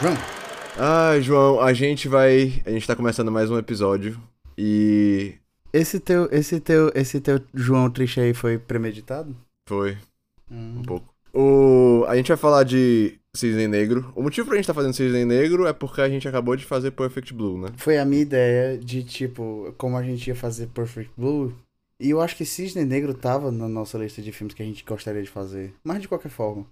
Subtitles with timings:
[0.00, 0.14] João.
[0.78, 2.62] Ah, João, a gente vai.
[2.66, 4.20] A gente tá começando mais um episódio.
[4.58, 5.34] E.
[5.72, 9.36] Esse teu, esse teu, esse teu João triste aí foi premeditado?
[9.68, 9.96] Foi,
[10.50, 10.76] Hum.
[10.78, 11.12] um pouco.
[11.32, 12.04] O...
[12.06, 14.12] A gente vai falar de Cisne Negro.
[14.14, 16.92] O motivo pra gente tá fazendo Cisne Negro é porque a gente acabou de fazer
[16.92, 17.70] Perfect Blue, né?
[17.76, 21.52] Foi a minha ideia de, tipo, como a gente ia fazer Perfect Blue.
[21.98, 24.84] E eu acho que Cisne Negro tava na nossa lista de filmes que a gente
[24.84, 25.74] gostaria de fazer.
[25.82, 26.66] Mas de qualquer forma.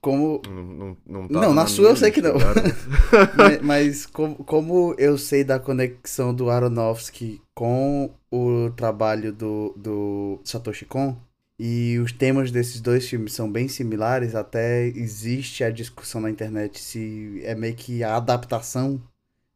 [0.00, 0.42] Como.
[0.46, 2.34] Não, não, não, Não, tá na sua eu sei que não.
[3.36, 10.40] mas mas como, como eu sei da conexão do Aronofsky com o trabalho do, do
[10.44, 11.16] Satoshi Kon,
[11.58, 16.78] e os temas desses dois filmes são bem similares, até existe a discussão na internet
[16.78, 19.00] se é meio que a adaptação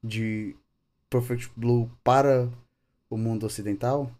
[0.02, 0.56] de
[1.10, 2.48] Perfect Blue para
[3.10, 4.10] o mundo ocidental.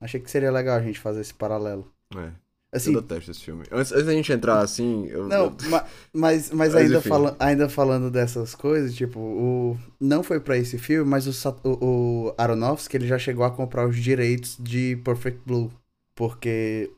[0.00, 1.90] Achei que seria legal a gente fazer esse paralelo.
[2.16, 2.32] É,
[2.74, 3.62] Assim, eu detesto esse filme.
[3.70, 5.06] Antes, antes da gente entrar assim.
[5.06, 9.78] Eu, Não, eu- ma- mas, mas, Mas ainda, fala, ainda falando dessas coisas, tipo, o,
[10.00, 11.70] não foi pra esse filme, mas o, o,
[12.28, 15.70] o Aronofsky ele já chegou a comprar os direitos de Perfect Blue.
[16.16, 16.90] Porque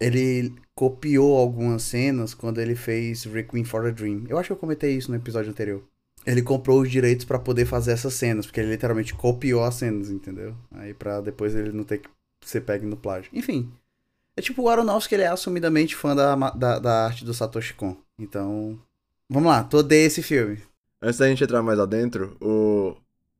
[0.00, 4.24] ele copiou algumas cenas quando ele fez Requiem for a Dream.
[4.28, 5.82] Eu acho que eu comentei isso no episódio anterior.
[6.26, 10.10] Ele comprou os direitos pra poder fazer essas cenas, porque ele literalmente copiou as cenas,
[10.10, 10.54] entendeu?
[10.72, 12.08] Aí pra depois ele não ter que
[12.44, 13.30] ser pego no plágio.
[13.32, 13.70] Enfim,
[14.36, 17.96] é tipo o Aronofsky, ele é assumidamente fã da, da, da arte do Satoshi Kon.
[18.18, 18.78] Então,
[19.28, 20.58] vamos lá, tô odeio esse filme.
[21.00, 22.96] Antes da gente entrar mais adentro, o...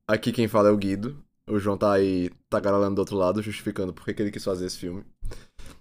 [0.08, 1.22] aqui quem fala é o Guido.
[1.48, 4.78] O João tá aí tagarelando do outro lado, justificando por que ele quis fazer esse
[4.78, 5.04] filme.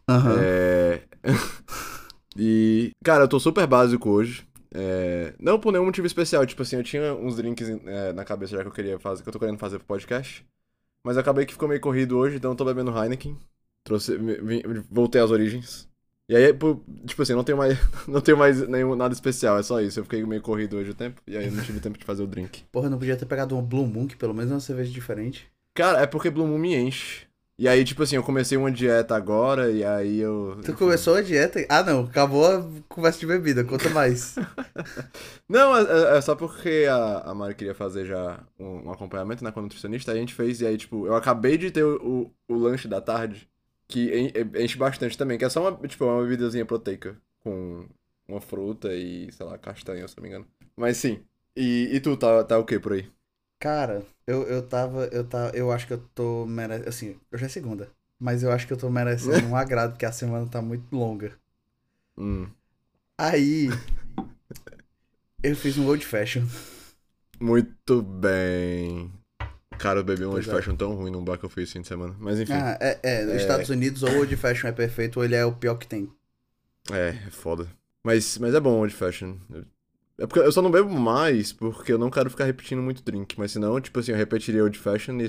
[0.08, 0.36] Aham.
[0.40, 1.02] É...
[2.38, 4.48] e, cara, eu tô super básico hoje.
[4.78, 8.58] É, Não por nenhum motivo especial, tipo assim, eu tinha uns drinks é, na cabeça
[8.58, 10.46] já que eu queria fazer, que eu tô querendo fazer pro podcast.
[11.04, 13.38] Mas acabei que ficou meio corrido hoje, então eu tô bebendo Heineken.
[13.86, 15.88] Trouxe, me- voltei às origens.
[16.28, 16.52] E aí,
[17.06, 17.78] tipo assim, não tenho mais,
[18.10, 20.00] não tenho mais nenhum, nada especial, é só isso.
[20.00, 22.24] Eu fiquei meio corrido hoje o tempo, e aí eu não tive tempo de fazer
[22.24, 22.64] o drink.
[22.72, 24.92] Porra, eu não podia ter pegado uma Blue Moon, que pelo menos é uma cerveja
[24.92, 25.48] diferente.
[25.76, 27.28] Cara, é porque Blue Moon me enche.
[27.58, 30.60] E aí, tipo assim, eu comecei uma dieta agora, e aí eu...
[30.66, 31.66] Tu começou a dieta?
[31.70, 34.36] Ah, não, acabou a conversa de bebida, conta mais.
[35.48, 35.84] Não, é,
[36.16, 39.60] é- é só porque a, a Mari queria fazer já um, um acompanhamento né, com
[39.60, 42.54] a nutricionista, aí a gente fez, e aí, tipo, eu acabei de ter o, o,
[42.56, 43.48] o lanche da tarde,
[43.88, 47.88] que en- enche bastante também, que é só uma, tipo, uma bebidazinha proteica, com
[48.28, 50.48] uma fruta e, sei lá, castanha, se não me engano.
[50.76, 51.24] Mas sim.
[51.56, 53.12] E, e tu, tá, tá o que por aí?
[53.60, 57.50] Cara, eu, eu tava, eu tava, eu acho que eu tô merecendo, assim, hoje é
[57.50, 60.96] segunda, mas eu acho que eu tô merecendo um agrado, porque a semana tá muito
[60.96, 61.38] longa.
[62.18, 62.56] Hum,
[63.18, 63.70] Aí,
[65.44, 66.44] eu fiz um old fashion.
[67.40, 69.12] muito bem.
[69.78, 70.52] Cara, eu bebi um Pois old é.
[70.56, 72.16] fashion tão ruim num bar que eu fiz esse fim de semana.
[72.20, 75.24] Mas enfim, Ah, é, é, nos Estados Unidos ou o old fashion é perfeito ou
[75.26, 76.12] ele é o pior que tem.
[76.92, 77.68] é, é foda.
[78.04, 79.38] Mas, mas é bom old fashion.
[80.18, 83.38] É porque eu só não bebo mais porque eu não quero ficar repetindo muito drink.
[83.38, 85.28] Mas senão, tipo assim, eu repetiria old fashion e,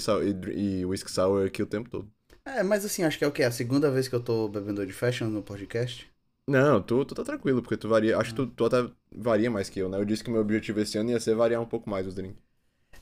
[0.55, 2.11] e, e whisky sour aqui o tempo todo.
[2.47, 3.43] É, mas assim, acho que é o quê?
[3.43, 6.11] A segunda vez que eu tô bebendo old fashion no podcast?
[6.49, 8.17] Não, tu, tu tá tranquilo, porque tu varia.
[8.19, 9.99] Acho que tu, tu até varia mais que eu, né?
[9.99, 12.15] Eu disse que o meu objetivo esse ano ia ser variar um pouco mais os
[12.15, 12.43] drinks.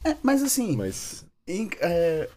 [0.04, 1.24] É, mas assim, Mas.
[1.80, 2.28] É,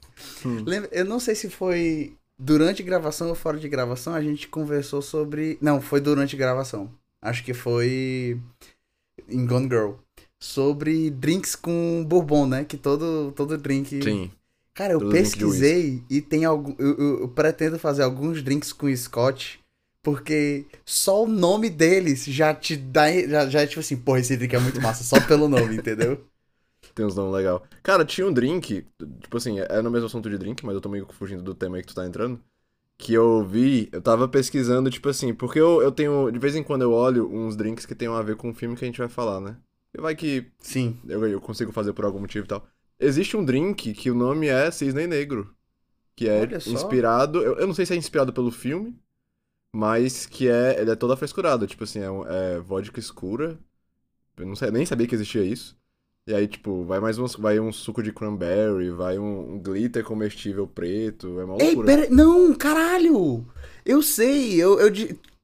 [0.45, 0.63] Hum.
[0.65, 5.01] lembra- eu não sei se foi durante gravação ou fora de gravação, a gente conversou
[5.01, 5.57] sobre.
[5.61, 6.89] Não, foi durante gravação.
[7.21, 8.39] Acho que foi
[9.29, 9.91] em Gone Girl.
[10.39, 12.63] Sobre drinks com bourbon, né?
[12.63, 14.03] Que todo, todo drink.
[14.03, 14.31] Sim.
[14.73, 16.75] Cara, eu Todo pesquisei e tem algum.
[16.77, 19.59] Eu, eu- eu pretendo fazer alguns drinks com Scott.
[20.03, 23.11] Porque só o nome deles já te dá.
[23.27, 26.23] Já, já é tipo assim, porra, esse drink é muito massa, só pelo nome, entendeu?
[26.97, 27.63] Tem uns nomes legal.
[27.83, 28.83] Cara, tinha um drink,
[29.21, 31.77] tipo assim, é no mesmo assunto de drink, mas eu tô meio fugindo do tema
[31.77, 32.41] aí que tu tá entrando.
[32.97, 36.63] Que eu vi, eu tava pesquisando, tipo assim, porque eu, eu tenho, de vez em
[36.63, 38.97] quando eu olho uns drinks que tem a ver com o filme que a gente
[38.97, 39.57] vai falar, né?
[39.95, 40.97] E vai que Sim.
[41.07, 42.65] eu, eu consigo fazer por algum motivo e tal.
[42.99, 45.53] Existe um drink que o nome é Cisne Negro.
[46.15, 48.99] Que é inspirado, eu, eu não sei se é inspirado pelo filme,
[49.71, 53.59] mas que é, ele é toda frescurada, tipo assim, é, é vodka escura.
[54.35, 55.77] Eu não sei, nem sabia que existia isso.
[56.27, 60.03] E aí, tipo, vai mais uns, vai um suco de cranberry, vai um, um glitter
[60.03, 61.87] comestível preto, é uma Ei, loucura.
[61.87, 62.09] pera.
[62.09, 63.45] Não, caralho!
[63.85, 64.91] Eu sei, eu, eu,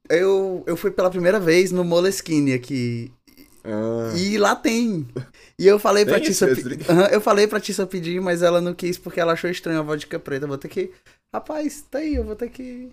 [0.09, 3.09] eu, eu fui pela primeira vez no Moleskine aqui.
[3.63, 5.07] Ah, E lá tem.
[5.57, 6.47] E eu falei pra Tissa.
[6.47, 6.61] pe-?
[6.89, 9.83] Aham, Eu falei pra Tissa pedir, mas ela não quis porque ela achou estranho a
[9.83, 10.43] vodka preta.
[10.45, 10.91] Eu vou ter que.
[11.33, 12.91] Rapaz, tá aí, eu vou ter que.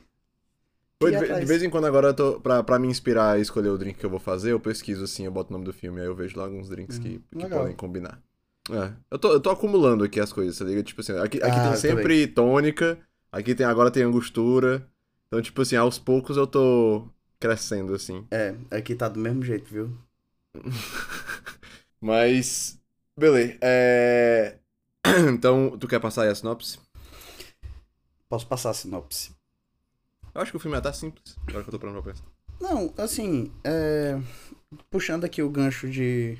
[1.02, 3.98] De, vez em quando agora, eu tô, pra, pra me inspirar a escolher o drink
[3.98, 6.14] que eu vou fazer, eu pesquiso assim, eu boto o nome do filme, aí eu
[6.14, 7.60] vejo lá alguns drinks que, que Hum, legal.
[7.60, 8.20] podem combinar.
[8.70, 10.84] É, eu tô, eu tô acumulando aqui as coisas, tá ligado?
[10.84, 12.98] Tipo assim, aqui, aqui Ah, tem sempre tônica,
[13.32, 14.86] aqui tem, agora tem angostura,
[15.28, 17.08] então tipo assim, aos poucos eu tô
[17.40, 18.26] crescendo, assim.
[18.30, 19.96] É, aqui tá do mesmo jeito, viu?
[21.98, 22.78] Mas.
[23.18, 23.56] Beleza.
[23.62, 24.58] É...
[25.32, 26.78] então, tu quer passar aí a sinopse?
[28.28, 29.39] Posso passar a sinopse?
[30.34, 32.24] Eu acho que o filme é até simples, agora que eu tô parando pra pensar.
[32.60, 34.20] Não, assim, é...
[34.90, 36.38] puxando aqui o gancho de,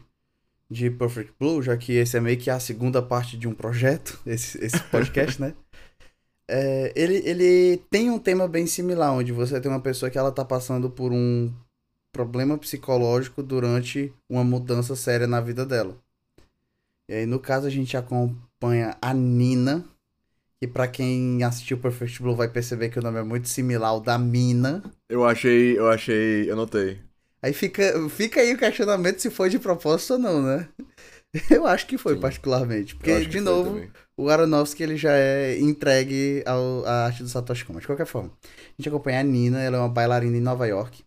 [0.70, 4.20] de Perfect Blue, já que esse é meio que a segunda parte de um projeto,
[4.26, 5.54] esse, esse podcast, né?
[6.52, 10.32] É, ele, ele tem um tema bem similar, onde você tem uma pessoa que ela
[10.32, 11.52] tá passando por um
[12.12, 15.96] problema psicológico durante uma mudança séria na vida dela.
[17.08, 19.84] E aí, no caso, a gente acompanha a Nina,
[20.60, 24.00] que para quem assistiu Perfect Blue vai perceber que o nome é muito similar ao
[24.00, 24.82] da Mina.
[25.08, 27.00] Eu achei, eu achei, eu notei.
[27.42, 30.68] Aí fica, fica aí o questionamento se foi de propósito ou não, né?
[31.48, 32.20] Eu acho que foi, Sim.
[32.20, 32.96] particularmente.
[32.96, 33.80] Porque, de novo,
[34.16, 37.78] o Aronofsky ele já é entregue ao, à arte do Satoshi Kon.
[37.78, 41.04] De qualquer forma, a gente acompanha a Nina, ela é uma bailarina em Nova York.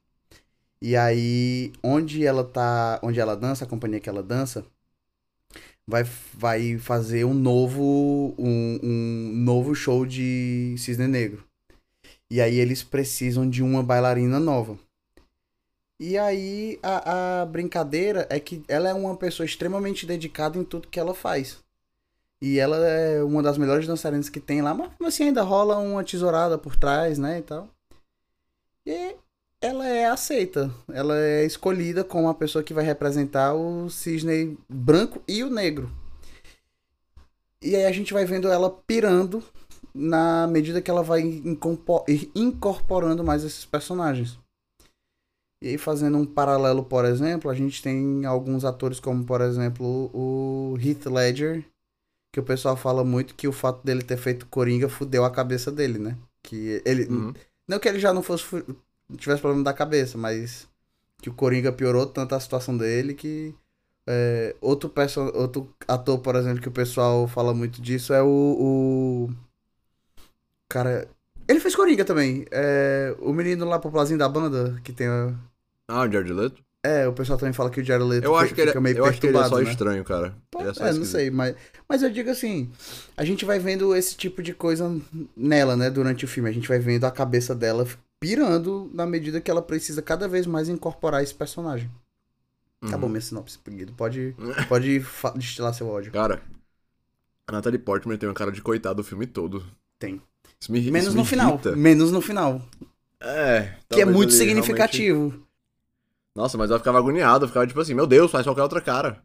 [0.81, 4.65] E aí, onde ela tá, onde ela dança, a companhia que ela dança,
[5.88, 6.03] vai,
[6.33, 11.44] vai fazer um novo, um, um novo show de Cisne Negro.
[12.29, 14.77] E aí eles precisam de uma bailarina nova.
[16.00, 20.88] E aí a, a brincadeira é que ela é uma pessoa extremamente dedicada em tudo
[20.88, 21.59] que ela faz.
[22.41, 26.03] E ela é uma das melhores dançarinas que tem lá, mas assim ainda rola uma
[26.03, 27.69] tesourada por trás, né, e tal.
[28.85, 29.15] E
[29.63, 30.69] ela é aceita.
[30.92, 35.89] Ela é escolhida como a pessoa que vai representar o cisne branco e o negro.
[37.62, 39.42] E aí a gente vai vendo ela pirando
[39.94, 41.21] na medida que ela vai
[42.36, 44.38] incorporando mais esses personagens.
[45.62, 50.12] E aí fazendo um paralelo, por exemplo, a gente tem alguns atores como, por exemplo,
[50.13, 51.63] o Heath Ledger,
[52.33, 55.71] que o pessoal fala muito que o fato dele ter feito Coringa fudeu a cabeça
[55.71, 56.18] dele, né?
[56.42, 57.06] Que ele...
[57.06, 57.33] Uhum.
[57.66, 58.44] Não que ele já não fosse
[59.18, 60.68] tivesse problema da cabeça, mas
[61.21, 63.56] que o Coringa piorou tanto a situação dele que
[64.07, 68.27] é, outro, perso outro ator, por exemplo, que o pessoal fala muito disso é o,
[68.27, 69.30] o...
[70.69, 71.07] cara,
[71.48, 72.45] ele fez Coringa também.
[72.51, 75.33] É, o menino lá popularzinho da banda que tem a...
[75.88, 76.62] Ah, o Jared Leto?
[76.86, 78.98] É, o pessoal também fala que o Jared Leto eu acho que ele, é- meio
[78.98, 79.71] Eu acho que ele é só né?
[79.71, 80.36] estranho, cara.
[80.57, 81.56] é, é não sei, mas,
[81.88, 82.69] mas eu digo assim,
[83.16, 84.94] a gente vai vendo esse tipo de coisa
[85.36, 86.50] nela, né, durante o filme.
[86.50, 87.88] A gente vai vendo a cabeça dela
[88.23, 91.91] pirando na medida que ela precisa cada vez mais incorporar esse personagem.
[92.81, 92.87] Uhum.
[92.87, 93.91] Acabou minha sinopse, Guido.
[93.91, 94.33] Pode,
[94.69, 95.05] pode
[95.35, 96.09] destilar seu ódio.
[96.13, 96.41] Cara,
[97.45, 99.61] a Natalie Portman tem uma cara de coitado o filme todo.
[99.99, 100.21] Tem.
[100.57, 101.59] Isso me, Menos isso no final.
[101.75, 102.61] Menos no final.
[103.19, 103.73] É.
[103.89, 105.19] Que é muito significativo.
[105.19, 105.47] Realmente...
[106.33, 107.43] Nossa, mas eu ficava agoniado.
[107.43, 109.21] Eu ficava tipo assim, meu Deus, faz qualquer outra cara.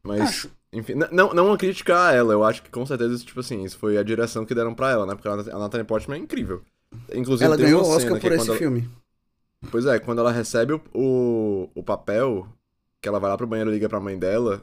[0.00, 0.50] Mas, Acho.
[0.72, 2.32] enfim, não, não criticar ela.
[2.32, 5.06] Eu acho que com certeza, tipo assim, isso foi a direção que deram pra ela,
[5.06, 5.16] né?
[5.16, 6.62] Porque a Natalie Portman é incrível.
[7.14, 8.58] Inclusive, ela ganhou o Oscar por esse ela...
[8.58, 8.88] filme.
[9.70, 12.48] Pois é, quando ela recebe o, o, o, papel,
[13.00, 14.62] que ela vai lá pro banheiro e liga pra mãe dela,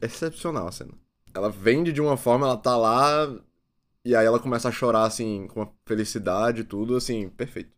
[0.00, 0.92] é excepcional a cena.
[1.34, 3.34] Ela vende de uma forma, ela tá lá,
[4.04, 7.70] e aí ela começa a chorar, assim, com felicidade e tudo, assim, perfeito.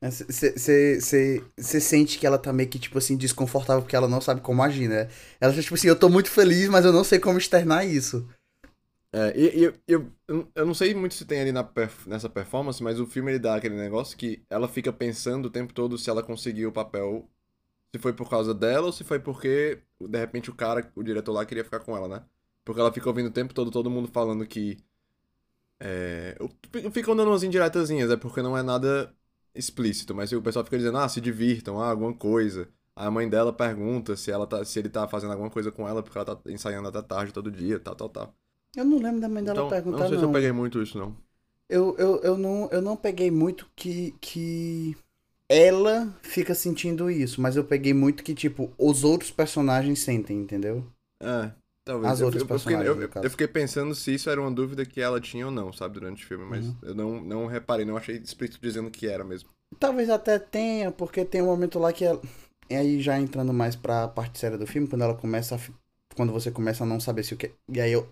[0.00, 4.40] Você é, sente que ela tá meio que, tipo assim, desconfortável porque ela não sabe
[4.40, 5.08] como agir, né?
[5.40, 8.26] Ela tá tipo assim, eu tô muito feliz, mas eu não sei como externar isso.
[9.10, 10.12] É, e, e eu,
[10.54, 11.66] eu não sei muito se tem ali na,
[12.06, 15.72] nessa performance, mas o filme ele dá aquele negócio que ela fica pensando o tempo
[15.72, 17.26] todo se ela conseguiu o papel,
[17.94, 21.32] se foi por causa dela ou se foi porque, de repente, o cara, o diretor
[21.32, 22.24] lá, queria ficar com ela, né?
[22.64, 24.78] Porque ela fica ouvindo o tempo todo todo mundo falando que.
[25.80, 26.36] É,
[27.16, 29.14] dando umas indiretazinhas, é porque não é nada
[29.54, 32.68] explícito, mas o pessoal fica dizendo, ah, se divirtam, ah, alguma coisa.
[32.94, 36.02] A mãe dela pergunta se, ela tá, se ele tá fazendo alguma coisa com ela,
[36.02, 38.34] porque ela tá ensaiando até tarde todo dia, tal, tal, tal.
[38.76, 40.08] Eu não lembro da mãe dela então, perguntar, não.
[40.08, 40.24] sei não.
[40.24, 41.16] se eu peguei muito isso, não.
[41.68, 44.96] Eu, eu, eu, não, eu não peguei muito que, que
[45.48, 50.84] ela fica sentindo isso, mas eu peguei muito que, tipo, os outros personagens sentem, entendeu?
[51.20, 51.50] É,
[51.84, 52.12] talvez.
[52.12, 54.50] As eu, outras eu, personagens, eu fiquei, eu, eu, fiquei pensando se isso era uma
[54.50, 56.76] dúvida que ela tinha ou não, sabe, durante o filme, mas uhum.
[56.82, 59.48] eu não, não reparei, não achei explícito dizendo que era mesmo.
[59.78, 62.20] Talvez até tenha, porque tem um momento lá que ela...
[62.70, 65.58] E aí já entrando mais pra parte séria do filme, quando ela começa a...
[66.14, 67.52] Quando você começa a não saber se o que...
[67.70, 68.08] E aí eu...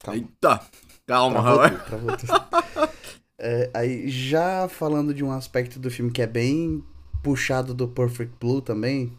[0.00, 0.20] Calma.
[0.20, 0.60] Eita!
[1.06, 1.60] Calma, Raul.
[3.38, 6.84] é, aí, já falando de um aspecto do filme que é bem
[7.22, 9.16] puxado do Perfect Blue também.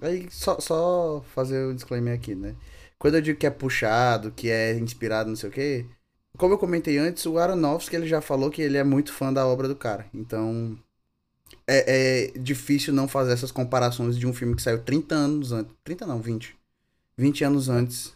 [0.00, 2.54] Aí, só, só fazer o um disclaimer aqui, né?
[2.98, 5.86] Quando eu digo que é puxado, que é inspirado, não sei o quê.
[6.36, 9.46] Como eu comentei antes, o Aronofsky ele já falou que ele é muito fã da
[9.46, 10.06] obra do cara.
[10.14, 10.78] Então,
[11.66, 15.74] é, é, difícil não fazer essas comparações de um filme que saiu 30 anos antes.
[15.82, 16.56] 30 não, 20.
[17.16, 18.15] 20 anos antes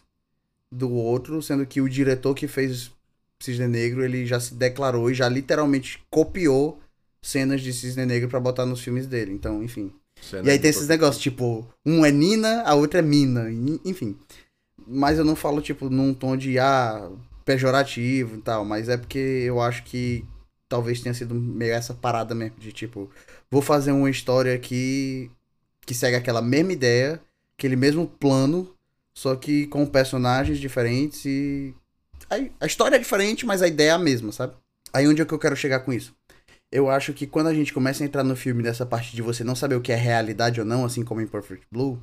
[0.71, 2.91] do outro, sendo que o diretor que fez
[3.39, 6.79] Cisne Negro, ele já se declarou e já literalmente copiou
[7.21, 9.31] cenas de Cisne Negro para botar nos filmes dele.
[9.33, 9.91] Então, enfim.
[10.21, 13.47] Cena E aí tem esses negócios, tipo, um é Nina, a outra é Mina,
[13.83, 14.15] enfim.
[14.87, 17.09] Mas eu não falo, tipo, num tom de, ah,
[17.43, 20.23] pejorativo e tal, mas é porque eu acho que
[20.69, 23.09] talvez tenha sido meio essa parada mesmo, de tipo,
[23.49, 25.29] vou fazer uma história aqui
[25.85, 27.19] que segue aquela mesma ideia,
[27.57, 28.73] aquele mesmo plano,
[29.13, 31.73] só que com personagens diferentes e.
[32.29, 34.53] Aí, a história é diferente, mas a ideia é a mesma, sabe?
[34.93, 36.13] Aí onde é que eu quero chegar com isso?
[36.71, 39.43] Eu acho que quando a gente começa a entrar no filme nessa parte de você
[39.43, 41.99] não saber o que é realidade ou não, assim como em Perfect Blue,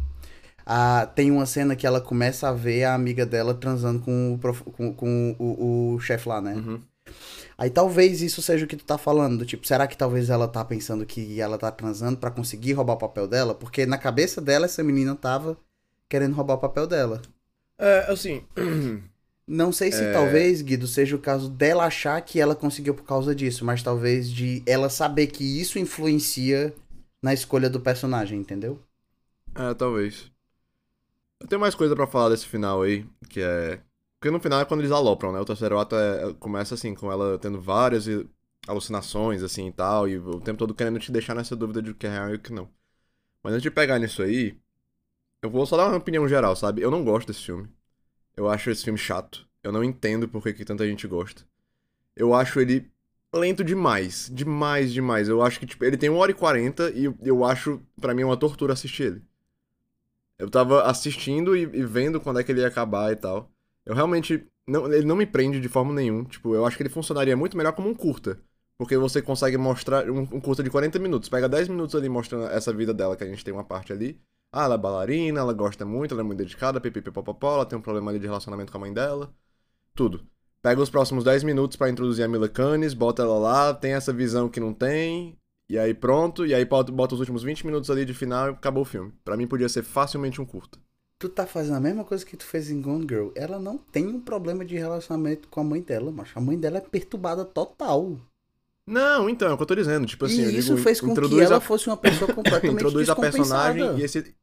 [0.66, 4.38] ah, tem uma cena que ela começa a ver a amiga dela transando com o,
[4.38, 6.54] prof- com, com o, o chefe lá, né?
[6.54, 6.80] Uhum.
[7.56, 10.46] Aí talvez isso seja o que tu tá falando, do tipo, será que talvez ela
[10.46, 13.54] tá pensando que ela tá transando pra conseguir roubar o papel dela?
[13.54, 15.56] Porque na cabeça dela essa menina tava
[16.08, 17.22] querendo roubar o papel dela.
[17.78, 18.44] É, assim.
[19.46, 20.12] Não sei se É.
[20.12, 24.30] talvez, Guido, seja o caso dela achar que ela conseguiu por causa disso, mas talvez
[24.30, 26.74] de ela saber que isso influencia
[27.22, 28.78] na escolha do personagem, entendeu?
[29.54, 30.30] É, talvez.
[31.40, 33.80] Eu tenho mais coisa pra falar desse final aí, que é.
[34.20, 35.38] Porque no final é quando eles alopram, né?
[35.40, 38.06] O terceiro ato é- começa assim, com ela tendo várias
[38.66, 41.94] alucinações, assim e tal, e o tempo todo querendo te deixar nessa dúvida de o
[41.94, 42.68] que é real e o que não.
[43.42, 44.58] Mas antes de pegar nisso aí,
[45.42, 46.82] eu vou só dar uma opinião geral, sabe?
[46.82, 47.68] Eu não gosto desse filme.
[48.36, 49.48] Eu acho esse filme chato.
[49.62, 51.44] Eu não entendo por que, que tanta gente gosta.
[52.16, 52.90] Eu acho ele
[53.34, 54.30] lento demais.
[54.32, 55.28] Demais, demais.
[55.28, 58.24] Eu acho que, tipo, ele tem 1 hora e 40 e eu- acho, pra mim,
[58.24, 59.22] uma tortura assistir ele.
[60.38, 63.50] Eu tava assistindo e, e vendo quando é que ele ia acabar e tal.
[63.84, 64.46] Eu realmente.
[64.66, 66.24] Não, ele não me prende de forma nenhuma.
[66.26, 68.38] Tipo, eu acho que ele funcionaria muito melhor como um curta.
[68.76, 71.28] Porque você consegue mostrar um, um curta de 40 minutos.
[71.28, 74.20] Pega 10 minutos ali mostrando essa vida dela, que a gente tem uma parte ali.
[74.52, 77.82] Ah, ela é bailarina, ela gosta muito, ela é muito dedicada, pipipipopopó, ela tem um
[77.82, 79.32] problema ali de relacionamento com a mãe dela.
[79.94, 80.26] Tudo.
[80.62, 84.12] Pega os próximos 10 minutos pra introduzir a Mila Kunis, bota ela lá, tem essa
[84.12, 85.38] visão que não tem,
[85.68, 88.82] e aí pronto, e aí bota, os últimos 20 minutos ali de final e acabou
[88.82, 89.12] o filme.
[89.22, 90.78] Pra mim podia ser facilmente um curta.
[91.18, 93.30] Tu tá fazendo a mesma coisa que tu fez em Gone Girl.
[93.34, 96.78] Ela não tem um problema de relacionamento com a mãe dela, mas a mãe dela
[96.78, 98.16] é perturbada total.
[98.88, 100.06] Não, então, é o que eu tô dizendo.
[100.06, 103.08] Tipo assim, e isso digo, fez com que ela a- fosse uma pessoa completamente introduz
[103.08, 104.34] a personagem e esse.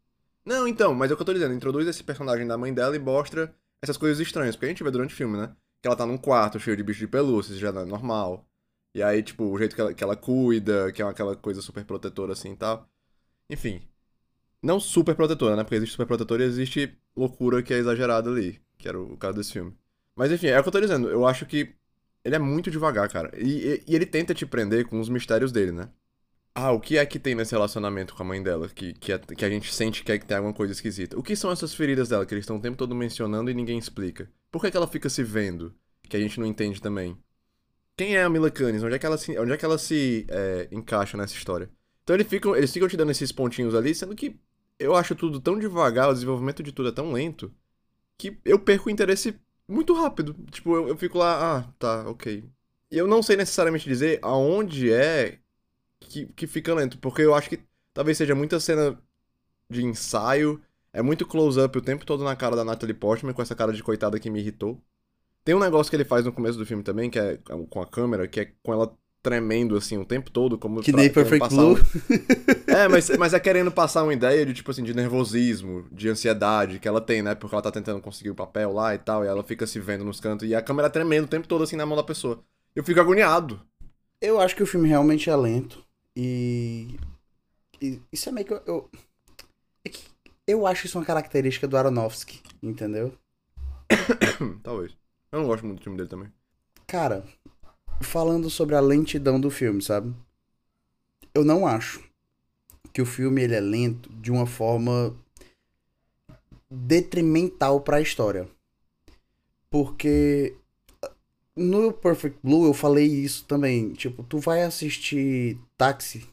[0.46, 1.54] Não, então, mas é o que eu tô dizendo.
[1.54, 4.56] Introduz esse personagem da mãe dela e mostra essas coisas estranhas.
[4.56, 5.56] Porque a gente vê durante o filme, né?
[5.82, 8.48] Que ela tá num quarto cheio de bicho de pelúcia, isso já não é normal.
[8.94, 11.84] E aí, tipo, o jeito que ela, que ela cuida, que é aquela coisa super
[11.84, 12.88] protetora assim e tal.
[13.50, 13.82] Enfim.
[14.62, 15.64] Não super protetora, né?
[15.64, 18.60] Porque existe super protetora e existe loucura que é exagerada ali.
[18.78, 19.74] Que era o caso desse filme.
[20.16, 21.10] Mas enfim, é o que eu tô dizendo.
[21.10, 21.76] Eu acho que
[22.26, 23.32] ele é muito devagar, cara.
[23.38, 25.90] E, e- e ele tenta te prender com os mistérios dele, né?
[26.54, 28.70] Ah, o que é que tem nesse relacionamento com a mãe dela?
[28.70, 31.18] Que, que, a, que a gente sente que, é, que tem alguma coisa esquisita.
[31.20, 33.78] O que são essas feridas dela que eles estão o tempo todo mencionando e ninguém
[33.78, 34.30] explica?
[34.52, 35.74] Por que, que ela fica se vendo?
[36.04, 37.18] Que a gente não entende também.
[37.98, 38.84] Quem é a Mila Kunis?
[38.84, 41.70] Onde é que ela se, onde é que ela se é, encaixa nessa história?
[42.04, 44.36] Então eles ficam, eles ficam te dando esses pontinhos ali, sendo que
[44.80, 47.52] eu acho tudo tão devagar, o desenvolvimento de tudo é tão lento,
[48.18, 49.36] que eu perco o interesse
[49.68, 50.34] muito rápido.
[50.52, 52.44] Tipo, eu, eu fico lá, ah, tá, ok.
[52.92, 55.40] E eu não sei necessariamente dizer aonde é
[56.00, 57.60] que, que fica lento, porque eu acho que
[57.94, 59.00] talvez seja muita cena
[59.70, 60.62] de ensaio,
[60.94, 63.84] é muito close-up o tempo todo na cara da Natalie Portman, com essa cara de
[63.84, 64.82] coitada que me irritou.
[65.44, 67.38] Tem um negócio que ele faz no começo do filme também, que é
[67.70, 71.12] com a câmera, que é com ela tremendo assim o tempo todo, como Que nem
[71.12, 71.80] Perfect um- Blue.
[72.68, 76.78] é, mas, mas é querendo passar uma ideia de, tipo assim, de nervosismo, de ansiedade
[76.78, 77.34] que ela tem, né?
[77.34, 80.06] Porque ela tá tentando conseguir o papel lá e tal, e ela fica se vendo
[80.06, 82.40] nos cantos, e a câmera tremendo o tempo todo, assim, na mão da pessoa.
[82.76, 83.60] Eu fico agoniado.
[84.22, 85.84] Eu acho que o filme realmente é lento.
[86.16, 86.96] E.
[87.82, 88.54] e isso é meio que.
[88.54, 88.90] Eu, eu,
[89.84, 90.04] é que
[90.46, 93.12] eu acho isso uma característica do Aronofsky, entendeu?
[94.62, 94.96] Talvez.
[95.32, 96.32] Eu não gosto muito do filme dele também.
[96.88, 97.26] Cara,
[98.02, 100.14] falando sobre a lentidão do filme, sabe?
[101.34, 102.04] Eu não acho
[102.94, 105.16] que o filme ele é lento de uma forma
[106.70, 108.48] detrimental pra história.
[109.70, 110.56] Porque
[111.56, 116.28] no Perfect Blue eu falei isso também, tipo, tu vai assistir Táxi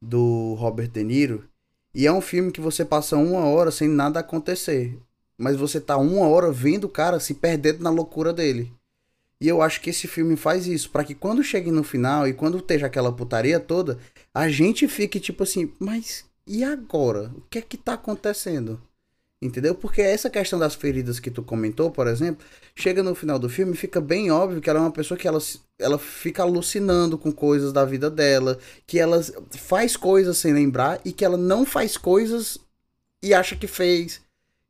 [0.00, 1.48] do Robert De Niro
[1.94, 4.98] e é um filme que você passa uma hora sem nada acontecer,
[5.38, 8.72] mas você tá uma hora vendo o cara se perdendo na loucura dele.
[9.40, 12.32] E eu acho que esse filme faz isso, pra que quando chegue no final e
[12.32, 13.98] quando esteja aquela putaria toda,
[14.32, 17.32] a gente fique tipo assim, mas e agora?
[17.36, 18.80] O que é que tá acontecendo?
[19.42, 19.74] Entendeu?
[19.74, 23.76] Porque essa questão das feridas que tu comentou, por exemplo, chega no final do filme,
[23.76, 25.38] fica bem óbvio que ela é uma pessoa que ela,
[25.78, 31.12] ela fica alucinando com coisas da vida dela, que ela faz coisas sem lembrar e
[31.12, 32.58] que ela não faz coisas
[33.22, 34.23] e acha que fez.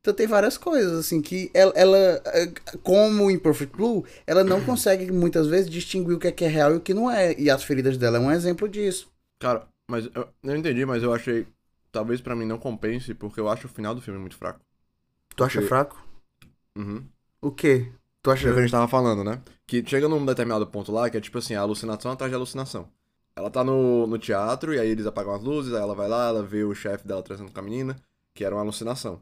[0.05, 1.97] Então tem várias coisas, assim, que ela, ela,
[2.27, 6.45] eh, como em Perfect Blue, ela não consegue muitas vezes distinguir o que é, que
[6.45, 7.33] é real e o que não é.
[7.41, 9.11] E as feridas dela é um exemplo disso.
[9.39, 11.47] Cara, mas eu, eu entendi, mas eu achei
[11.91, 14.61] talvez pra mim não compense, porque eu acho o final do filme muito fraco.
[15.35, 16.05] Tu acha Porque- fraco?
[16.77, 17.03] Uhum.
[17.41, 17.91] O quê?
[18.23, 18.47] Tu acha.
[18.47, 19.41] É o que a gente tava falando, né?
[19.67, 22.87] Que chega num determinado ponto lá, que é tipo assim, a alucinação atrás de alucinação.
[23.35, 26.29] Ela tá no, no teatro, e aí eles apagam as luzes, aí ela vai lá,
[26.29, 27.97] ela vê o chefe dela transando com a menina,
[28.35, 29.19] que era uma alucinação.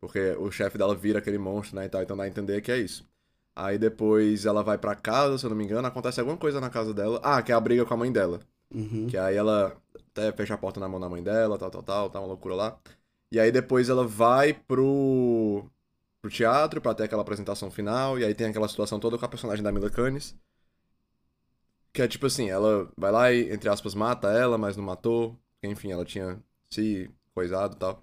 [0.00, 2.72] Porque o chefe dela vira aquele monstro, né, e tal, então dá a entender que
[2.72, 3.08] é isso.
[3.54, 6.70] Aí depois ela vai pra casa, se eu não me engano, acontece alguma coisa na
[6.70, 7.20] casa dela.
[7.22, 8.40] Ah, que é a briga com a mãe dela.
[8.72, 9.06] Uhum.
[9.08, 9.76] Que aí ela
[10.10, 12.54] até fecha a porta na mão da mãe dela, tal, tal, tal, tá uma loucura
[12.54, 12.78] lá.
[13.30, 15.64] E aí depois ela vai pro,
[16.22, 19.28] pro teatro pra ter aquela apresentação final, e aí tem aquela situação toda com a
[19.28, 20.34] personagem da Mila Kunis.
[21.92, 25.36] Que é tipo assim, ela vai lá e, entre aspas, mata ela, mas não matou.
[25.62, 26.40] Enfim, ela tinha
[26.70, 28.02] se coisado e tal.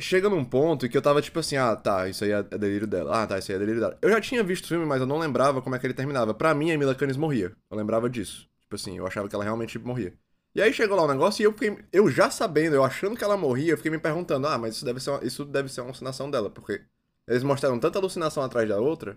[0.00, 3.22] Chega num ponto que eu tava tipo assim, ah, tá, isso aí é delírio dela.
[3.22, 3.98] Ah, tá, isso aí é delírio dela.
[4.02, 6.34] Eu já tinha visto o filme, mas eu não lembrava como é que ele terminava.
[6.34, 7.56] Pra mim, a Mila Kunis morria.
[7.70, 8.46] Eu lembrava disso.
[8.60, 10.12] Tipo assim, eu achava que ela realmente morria.
[10.54, 11.78] E aí chegou lá o negócio e eu fiquei.
[11.92, 14.84] Eu já sabendo, eu achando que ela morria, eu fiquei me perguntando, ah, mas isso
[14.84, 16.82] deve ser uma, isso deve ser uma alucinação dela, porque
[17.26, 19.16] eles mostraram tanta alucinação atrás da outra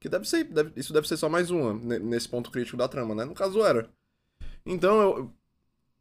[0.00, 0.44] que deve ser.
[0.44, 3.24] deve- isso deve ser só mais uma, ne- nesse ponto crítico da trama, né?
[3.24, 3.88] No caso era.
[4.66, 5.32] Então eu.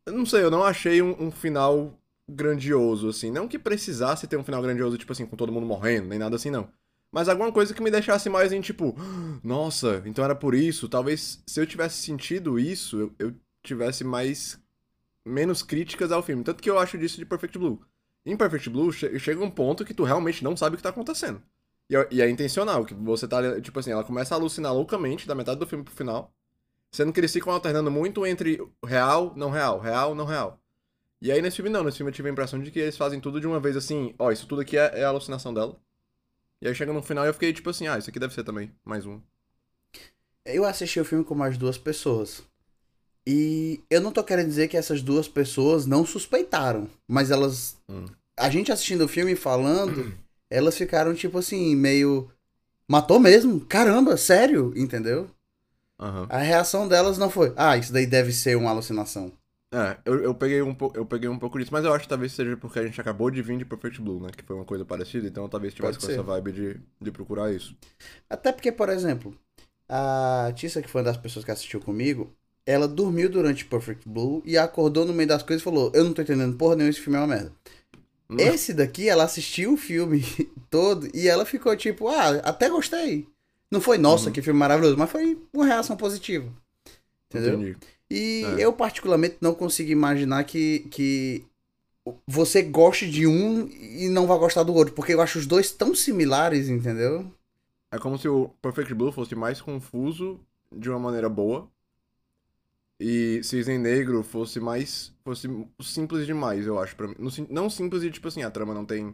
[0.05, 3.32] Eu não sei, eu não achei um, um final grandioso, assim.
[3.32, 6.36] Não que precisasse ter um final grandioso, tipo assim, com todo mundo morrendo, nem nada
[6.36, 6.70] assim, não.
[7.12, 8.96] Mas alguma coisa que me deixasse mais em tipo,
[9.44, 10.89] nossa, então era por isso.
[10.89, 14.60] Talvez se eu tivesse sentido isso, eu, eu tivesse mais.
[15.25, 16.44] menos críticas ao filme.
[16.44, 17.82] Tanto que eu acho disso de Perfect Blue.
[18.25, 20.89] Em Perfect Blue, che- chega um ponto que tu realmente não sabe o que tá
[20.89, 21.41] acontecendo.
[21.89, 23.60] E é, e é intencional, que você tá.
[23.62, 26.34] Tipo assim, ela começa a alucinar loucamente da metade do filme pro final.
[26.91, 30.60] Sendo que eles ficam alternando muito entre real, não real, real, não real.
[31.22, 33.19] E aí nesse filme não, nesse filme eu tive a impressão de que eles fazem
[33.19, 35.75] tudo de uma vez assim, ó, isso tudo aqui é, é a alucinação dela.
[36.62, 38.43] E aí chega no final e eu fiquei tipo assim, ah, isso aqui deve ser
[38.43, 39.19] também, mais um.
[40.45, 42.43] Eu assisti o filme com mais duas pessoas.
[43.27, 46.88] E eu não tô querendo dizer que essas duas pessoas não suspeitaram.
[47.08, 47.78] Mas elas.
[47.89, 48.06] Hum.
[48.38, 50.13] A gente assistindo o filme e falando,
[50.49, 52.30] elas ficaram tipo assim, meio.
[52.88, 53.62] Matou mesmo?
[53.62, 54.71] Caramba, sério?
[54.75, 55.28] Entendeu?
[55.99, 56.28] Aham.
[56.30, 59.32] A reação delas não foi, ah, isso daí deve ser uma alucinação.
[59.76, 62.10] É, eu, eu, peguei um po- eu peguei um pouco disso, mas eu acho que
[62.10, 64.30] talvez seja porque a gente acabou de vir de Perfect Blue, né?
[64.36, 67.76] Que foi uma coisa parecida, então talvez tivesse com essa vibe de, de procurar isso.
[68.30, 69.36] Até porque, por exemplo,
[69.90, 72.32] a Tissa, que foi uma das pessoas que assistiu comigo,
[72.66, 76.14] ela dormiu durante Perfect Blue e acordou no meio das coisas e falou: Eu não
[76.14, 77.52] tô entendendo porra nenhuma, esse filme é uma merda.
[78.30, 78.38] Hum.
[78.40, 80.24] Esse daqui, ela assistiu o filme
[80.72, 83.28] todo e ela ficou tipo: Ah, até gostei.
[83.70, 84.34] Não foi, nossa, Uhum.
[84.34, 86.50] que filme maravilhoso, mas foi uma reação positiva.
[87.30, 87.56] Entendeu?
[87.60, 87.78] Entendi.
[88.10, 88.65] E É.
[88.65, 91.46] eu, particularmente, não consigo imaginar que, que
[92.28, 95.72] você goste de um e não vai gostar do outro, porque eu acho os dois
[95.72, 97.32] tão similares, entendeu?
[97.91, 100.39] É como se o Perfect Blue fosse mais confuso
[100.72, 101.68] de uma maneira boa.
[103.00, 105.13] E Cisne Negro fosse mais.
[105.24, 105.48] fosse
[105.82, 107.15] simples demais, eu acho, pra mim.
[107.50, 109.13] Não simples de tipo assim, a trama não tem.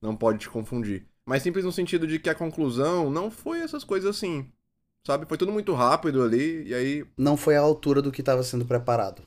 [0.00, 1.04] não pode te confundir.
[1.24, 4.46] Mas simples no sentido de que a conclusão não foi essas coisas assim.
[5.06, 5.24] Sabe?
[5.24, 7.06] Foi tudo muito rápido ali, e aí.
[7.16, 9.22] Não foi à altura do que estava sendo preparado.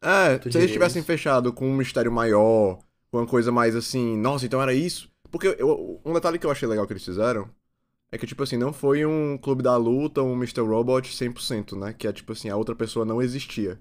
[0.00, 1.06] É, Tu se eles tivessem isso?
[1.06, 2.78] fechado com um mistério maior,
[3.10, 5.10] com uma coisa mais assim, nossa, então era isso.
[5.30, 7.46] Porque eu- um detalhe que eu achei legal que eles fizeram
[8.10, 10.62] é que, tipo assim, não foi um Clube da Luta, um Mr.
[10.62, 11.92] Robot 100%, né?
[11.92, 13.78] Que é, tipo assim, a outra pessoa não existia.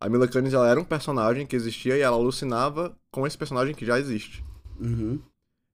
[0.00, 3.74] A Mila Kunis, ela era um personagem que existia e ela alucinava com esse personagem
[3.74, 4.44] que já existe.
[4.80, 5.20] Uhum.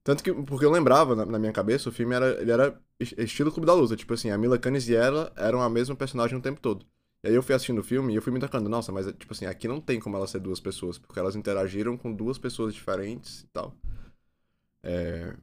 [0.08, 3.12] Tanto que, porque eu lembrava, na, na minha cabeça, o filme era, ele era es-
[3.18, 3.94] estilo Clube da Luta.
[3.94, 6.86] Tipo assim, a Mila Kunis e ela eram a mesma personagem o tempo todo.
[7.22, 9.34] E aí eu fui assistindo o filme e eu fui me tocando, nossa, mas tipo
[9.34, 12.72] assim, aqui não tem como ela ser duas pessoas, porque elas interagiram com duas pessoas
[12.72, 13.76] diferentes e tal.
[14.82, 15.36] É...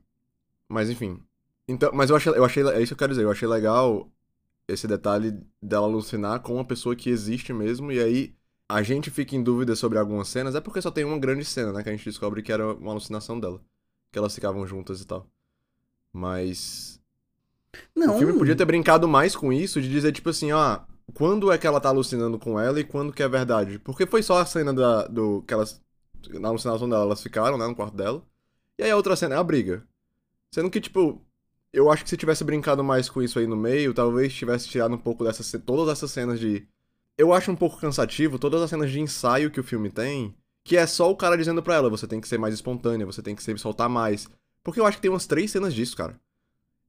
[0.70, 1.22] Mas enfim.
[1.68, 4.12] Então, mas eu achei, eu achei, é isso que eu quero dizer, eu achei legal
[4.68, 8.36] esse detalhe dela alucinar com uma pessoa que existe mesmo, e aí
[8.70, 11.74] a gente fica em dúvida sobre algumas cenas, é porque só tem uma grande cena,
[11.74, 13.62] né, que a gente descobre que era uma alucinação dela.
[14.16, 15.30] Que elas ficavam juntas e tal.
[16.14, 17.02] Mas.
[17.94, 18.16] Não.
[18.16, 20.80] O filme podia ter brincado mais com isso, de dizer, tipo assim, ó,
[21.14, 23.78] quando é que ela tá alucinando com ela e quando que é verdade.
[23.78, 25.44] Porque foi só a cena da, do.
[25.46, 25.82] que elas.
[26.30, 28.24] Na alucinação dela, elas ficaram, né, no quarto dela.
[28.80, 29.86] E aí a outra cena é a briga.
[30.50, 31.22] Sendo que, tipo,
[31.74, 34.96] eu acho que se tivesse brincado mais com isso aí no meio, talvez tivesse tirado
[34.96, 35.54] um pouco dessas.
[35.66, 36.66] todas essas cenas de.
[37.18, 40.34] Eu acho um pouco cansativo todas as cenas de ensaio que o filme tem,
[40.66, 43.22] que é só o cara dizendo pra ela, você tem que ser mais espontânea, você
[43.22, 44.28] tem que se soltar mais.
[44.64, 46.20] Porque eu acho que tem umas três cenas disso, cara.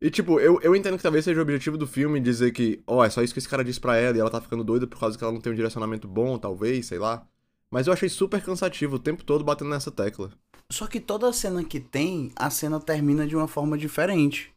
[0.01, 3.05] E, tipo, eu, eu entendo que talvez seja o objetivo do filme dizer que, ó,
[3.05, 4.99] é só isso que esse cara disse pra ela e ela tá ficando doida por
[4.99, 7.27] causa que ela não tem um direcionamento bom, talvez, sei lá.
[7.71, 10.31] Mas eu achei super cansativo o tempo todo batendo nessa tecla.
[10.71, 14.55] Só que toda cena que tem, a cena termina de uma forma diferente.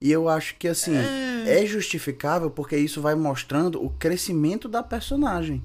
[0.00, 5.62] E eu acho que assim, é, justificável porque isso vai mostrando o crescimento da personagem.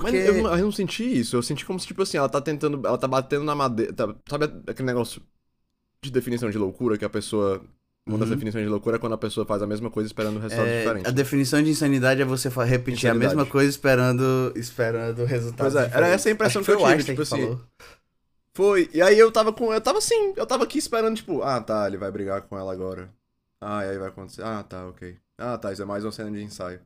[0.00, 0.10] Porque.
[0.16, 1.36] Mas eu, não- eu não senti isso.
[1.36, 2.84] Eu senti como se, tipo assim, ela tá tentando.
[2.86, 3.92] Ela tá batendo na madeira.
[3.92, 5.22] tá- sabe aquele negócio
[6.02, 7.62] de definição de loucura que a pessoa.
[8.06, 8.34] Uma das Uhum.
[8.34, 10.80] definições de loucura é quando a pessoa faz a mesma coisa esperando um resultado É,
[10.80, 11.06] diferente.
[11.08, 13.18] a definição de insanidade é você repetir a Insanidade.
[13.36, 16.14] mesma coisa esperando, esperando resultados Pois é, era diferentes.
[16.16, 17.60] essa a impressão Acho que eu foi o tive, tipo que assim, falou.
[18.54, 18.90] Foi.
[18.92, 19.72] E aí eu tava com.
[19.72, 22.72] Eu tava assim, eu tava aqui esperando, tipo, ah tá, ele vai brigar com ela
[22.72, 23.08] agora.
[23.60, 24.42] Ah, e aí vai acontecer.
[24.42, 25.16] Ah, tá, ok.
[25.38, 26.80] Ah, tá, isso é mais uma cena de ensaio.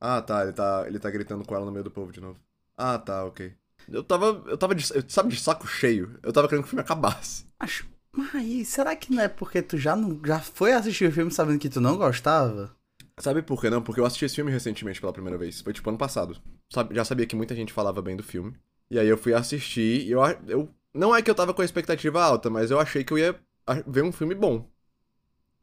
[0.00, 2.38] Ah, tá, ele tá, ele tá gritando com ela no meio do povo de novo.
[2.76, 3.52] Ah, tá, ok.
[3.88, 4.42] Eu tava.
[4.46, 4.84] Eu tava de.
[5.10, 6.18] Sabe, de saco cheio.
[6.22, 7.46] Eu tava querendo que o filme acabasse.
[7.58, 7.86] Acho.
[8.12, 11.30] Mas aí, será que não é porque tu já, não, já foi assistir o filme
[11.30, 12.74] sabendo que tu não gostava?
[13.18, 13.82] Sabe por quê não?
[13.82, 15.60] Porque eu assisti esse filme recentemente pela primeira vez.
[15.60, 16.36] Foi tipo ano passado.
[16.72, 18.56] Sabe, já sabia que muita gente falava bem do filme.
[18.90, 20.68] E aí eu fui assistir e eu, eu.
[20.92, 23.38] Não é que eu tava com a expectativa alta, mas eu achei que eu ia
[23.86, 24.68] ver um filme bom.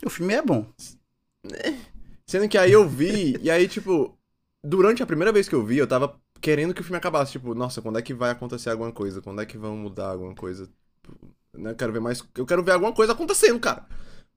[0.06, 0.72] O filme é bom.
[2.26, 4.17] Sendo que aí eu vi, e aí, tipo,
[4.68, 7.34] durante a primeira vez que eu vi, eu tava querendo que o filme acabasse.
[7.34, 9.22] Tipo, nossa, quando é que vai acontecer alguma coisa?
[9.22, 10.70] Quando é que vão mudar alguma coisa?
[11.54, 12.24] Né, Eu quero ver mais.
[12.36, 13.86] Eu quero ver alguma coisa acontecendo, cara.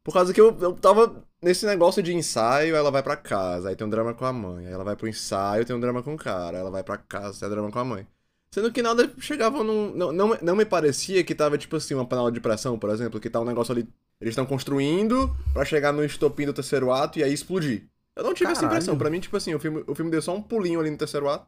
[0.03, 3.77] Por causa que eu, eu tava nesse negócio de ensaio, ela vai pra casa, aí
[3.77, 4.67] tem um drama com a mãe.
[4.67, 6.59] Aí ela vai pro ensaio, tem um drama com o cara.
[6.59, 8.07] Ela vai pra casa, tem um drama com a mãe.
[8.53, 9.95] Sendo que nada chegava num.
[9.95, 13.21] Não, não, não me parecia que tava, tipo assim, uma panela de pressão, por exemplo,
[13.21, 13.89] que tá um negócio ali.
[14.21, 17.89] Eles estão construindo pra chegar no estopim do terceiro ato e aí explodir.
[18.17, 18.77] Eu não tive essa Caralho.
[18.77, 18.99] impressão.
[18.99, 21.29] Pra mim, tipo assim, o filme, o filme deu só um pulinho ali no terceiro
[21.29, 21.47] ato.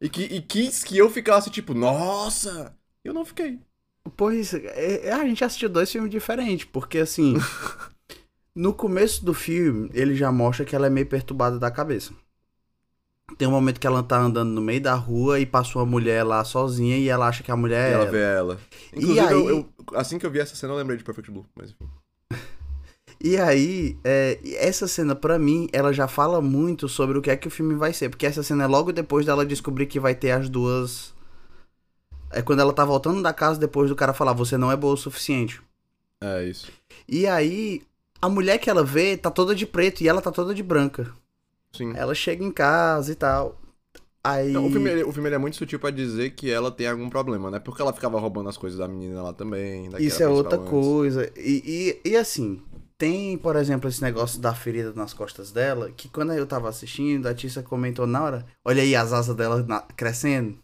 [0.00, 2.76] E, que, e quis que eu ficasse, tipo, nossa!
[3.04, 3.58] Eu não fiquei.
[4.16, 7.34] Pois, é, é, a gente assistiu dois filmes diferentes, porque assim,
[8.54, 12.12] no começo do filme, ele já mostra que ela é meio perturbada da cabeça.
[13.38, 16.22] Tem um momento que ela tá andando no meio da rua e passou uma mulher
[16.22, 18.10] lá sozinha e ela acha que a mulher E é ela ela.
[18.10, 18.60] vê ela.
[18.92, 21.30] E Inclusive, aí- eu, eu- assim que eu vi essa cena, eu lembrei de Perfect
[21.32, 21.46] Blue.
[21.54, 21.88] Mas enfim.
[23.24, 27.36] E aí, é, essa cena pra mim, ela já fala muito sobre o que é
[27.38, 30.14] que o filme vai ser, porque essa cena é logo depois dela descobrir que vai
[30.14, 31.14] ter as duas.
[32.30, 34.92] É quando ela tá voltando da casa depois do cara falar, você não é boa
[34.92, 35.62] o suficiente.
[36.20, 36.70] É isso.
[37.08, 37.80] E aí,
[38.20, 41.10] a mulher que ela vê tá toda de preto e ela tá toda de branca.
[41.72, 41.94] Sim.
[41.96, 43.58] Ela chega em casa e tal.
[44.22, 44.52] Aí.
[44.52, 47.50] Não, o filme, o filme é muito sutil pra dizer que ela tem algum problema,
[47.50, 47.58] né?
[47.58, 49.88] Porque ela ficava roubando as coisas da menina lá também.
[49.98, 50.68] Isso é outra antes.
[50.68, 51.32] coisa.
[51.38, 52.62] E, e, e assim,
[53.04, 57.26] tem, por exemplo, esse negócio da ferida nas costas dela, que quando eu tava assistindo,
[57.26, 60.58] a Tissa comentou na hora, olha aí as asas dela na- crescendo.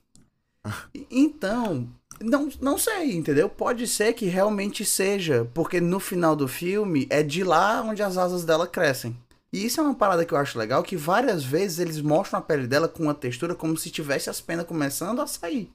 [1.11, 1.87] Então,
[2.18, 3.46] não, não sei, entendeu?
[3.48, 8.16] Pode ser que realmente seja, porque no final do filme é de lá onde as
[8.16, 9.14] asas dela crescem.
[9.53, 12.42] E isso é uma parada que eu acho legal, que várias vezes eles mostram a
[12.42, 15.70] pele dela com uma textura como se tivesse as penas começando a sair.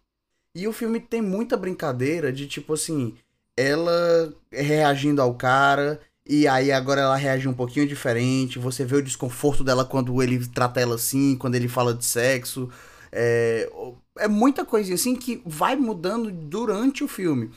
[0.56, 3.16] E o filme tem muita brincadeira de tipo assim,
[3.56, 8.60] ela reagindo ao cara, e aí agora ela reage um pouquinho diferente.
[8.60, 12.70] Você vê o desconforto dela quando ele trata ela assim, quando ele fala de sexo.
[13.12, 13.70] É,
[14.18, 17.52] é muita coisinha assim que vai mudando durante o filme.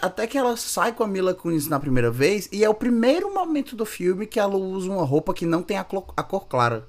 [0.00, 3.32] Até que ela sai com a Mila Kunis na primeira vez, e é o primeiro
[3.34, 6.46] momento do filme que ela usa uma roupa que não tem a, clo- a cor
[6.46, 6.88] clara.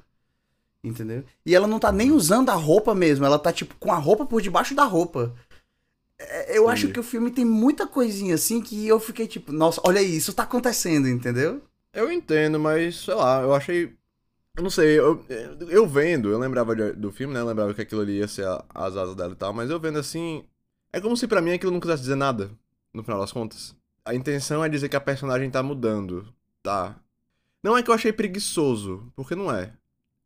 [0.84, 1.24] Entendeu?
[1.46, 4.26] E ela não tá nem usando a roupa mesmo, ela tá tipo com a roupa
[4.26, 5.34] por debaixo da roupa.
[6.24, 9.82] É, Eu acho que o filme tem muita coisinha assim que eu fiquei tipo, nossa,
[9.86, 11.62] olha aí, isso tá acontecendo, entendeu?
[11.94, 13.96] Eu entendo, mas sei lá, eu achei.
[14.56, 15.26] Eu não sei, eu,
[15.70, 17.40] eu vendo, eu lembrava de- do filme, né?
[17.40, 19.80] Eu lembrava que aquilo ali ia ser a- as asas dela e tal, mas eu
[19.80, 20.44] vendo assim.
[20.92, 22.52] É como se pra mim aquilo não quisesse dizer nada,
[22.94, 23.76] no final das contas.
[24.06, 26.32] A intenção é dizer que a personagem tá mudando,
[26.62, 26.96] tá?
[27.64, 29.74] Não é que eu achei preguiçoso, porque não é.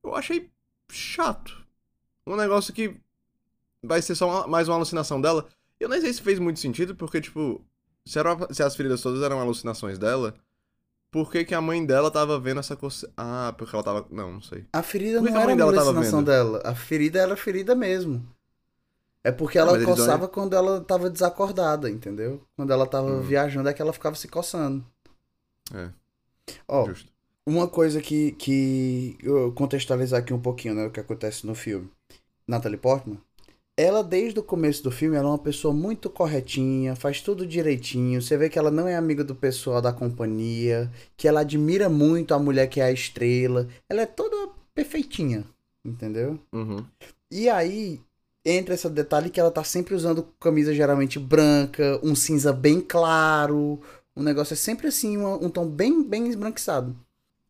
[0.04, 0.50] Eu achei
[0.92, 1.66] chato.
[2.26, 2.96] Um negócio que
[3.84, 5.48] vai ser só uma- mais uma alucinação dela.
[5.80, 7.64] Eu nem sei se fez muito sentido, porque, tipo,
[8.06, 10.34] se, era se as feridas todas eram alucinações dela,
[11.12, 13.12] por que, que a mãe dela tava vendo essa coisa?
[13.16, 14.06] Ah, porque ela tava.
[14.10, 14.66] Não, não sei.
[14.74, 16.62] A ferida não a era a dela alucinação dela.
[16.66, 18.28] A ferida era ferida mesmo.
[19.24, 22.42] É porque Ah, ela eles coçava quando ela tava desacordada, entendeu?
[22.56, 23.22] Quando ela tava Uhum.
[23.22, 24.86] viajando é que ela ficava se coçando.
[25.74, 25.90] É.
[26.68, 27.12] Ó, Justo.
[27.46, 31.90] uma coisa que, que eu contextualizar aqui um pouquinho, né, o que acontece no filme.
[32.48, 33.20] Natalie Portman,
[33.78, 38.20] ela desde o começo do filme, ela é uma pessoa muito corretinha, faz tudo direitinho.
[38.20, 42.34] Você vê que ela não é amiga do pessoal da companhia, que ela admira muito
[42.34, 43.68] a mulher que é a estrela.
[43.88, 45.46] Ela é toda perfeitinha,
[45.86, 46.40] entendeu?
[46.52, 46.84] Uhum.
[47.32, 48.02] E aí
[48.44, 53.80] entra esse detalhe que ela tá sempre usando camisa geralmente branca, um cinza bem claro,
[54.16, 56.96] um negócio é sempre assim, uma- um tom bem bem esbranquiçado.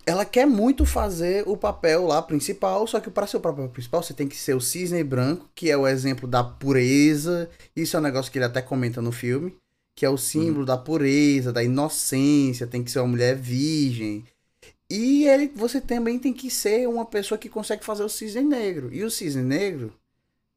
[0.07, 4.01] Ela quer muito fazer o papel lá principal, só que para ser o papel principal
[4.01, 7.49] você tem que ser o cisne branco, que é o exemplo da pureza.
[7.75, 9.53] Isso é um negócio que ele até comenta no filme,
[9.93, 14.23] que é o símbolo da pureza, da inocência, tem que ser uma mulher virgem.
[14.89, 18.87] E ele, você também tem que ser uma pessoa que consegue fazer o cisne negro.
[18.93, 19.93] E o cisne negro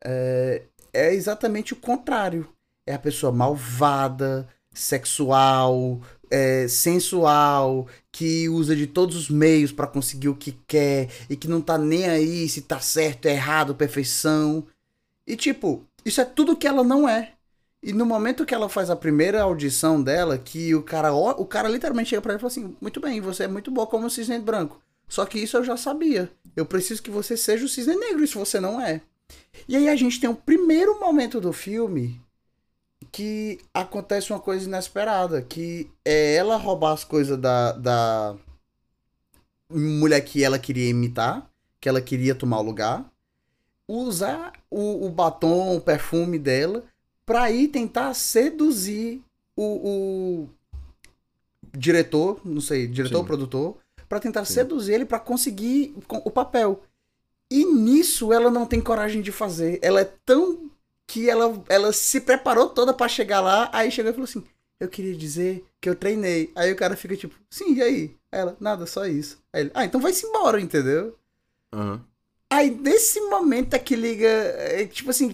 [0.04, 2.46] é, é exatamente o contrário.
[2.86, 10.28] É a pessoa malvada, sexual, é, sensual, que usa de todos os meios para conseguir
[10.28, 14.64] o que quer e que não tá nem aí se tá certo, errado, perfeição.
[15.26, 17.32] E tipo, isso é tudo que ela não é.
[17.82, 21.68] E no momento que ela faz a primeira audição dela, que o cara, o cara
[21.68, 24.10] literalmente chega pra ela e fala assim: Muito bem, você é muito boa como o
[24.10, 24.80] cisne branco.
[25.08, 26.30] Só que isso eu já sabia.
[26.54, 29.00] Eu preciso que você seja o cisne negro, isso você não é.
[29.66, 32.20] E aí a gente tem o primeiro momento do filme
[33.12, 38.36] que acontece uma coisa inesperada, que é ela roubar as coisas da, da
[39.70, 41.48] mulher que ela queria imitar,
[41.80, 43.10] que ela queria tomar o lugar,
[43.88, 46.84] usar o, o batom, o perfume dela,
[47.26, 49.22] pra ir tentar seduzir
[49.56, 49.64] o,
[50.44, 50.48] o
[51.76, 53.76] diretor, não sei, diretor ou produtor,
[54.08, 54.54] para tentar Sim.
[54.54, 56.82] seduzir ele para conseguir o papel.
[57.50, 59.78] E nisso ela não tem coragem de fazer.
[59.82, 60.69] Ela é tão
[61.10, 64.44] que ela, ela se preparou toda para chegar lá, aí chegou e falou assim:
[64.78, 66.52] Eu queria dizer que eu treinei.
[66.54, 68.16] Aí o cara fica tipo, sim, e aí?
[68.30, 69.38] Aí ela, nada, só isso.
[69.52, 71.16] Aí ele, ah, então vai-se embora, entendeu?
[71.74, 71.98] Uhum.
[72.48, 75.32] Aí nesse momento é que liga, é, tipo assim,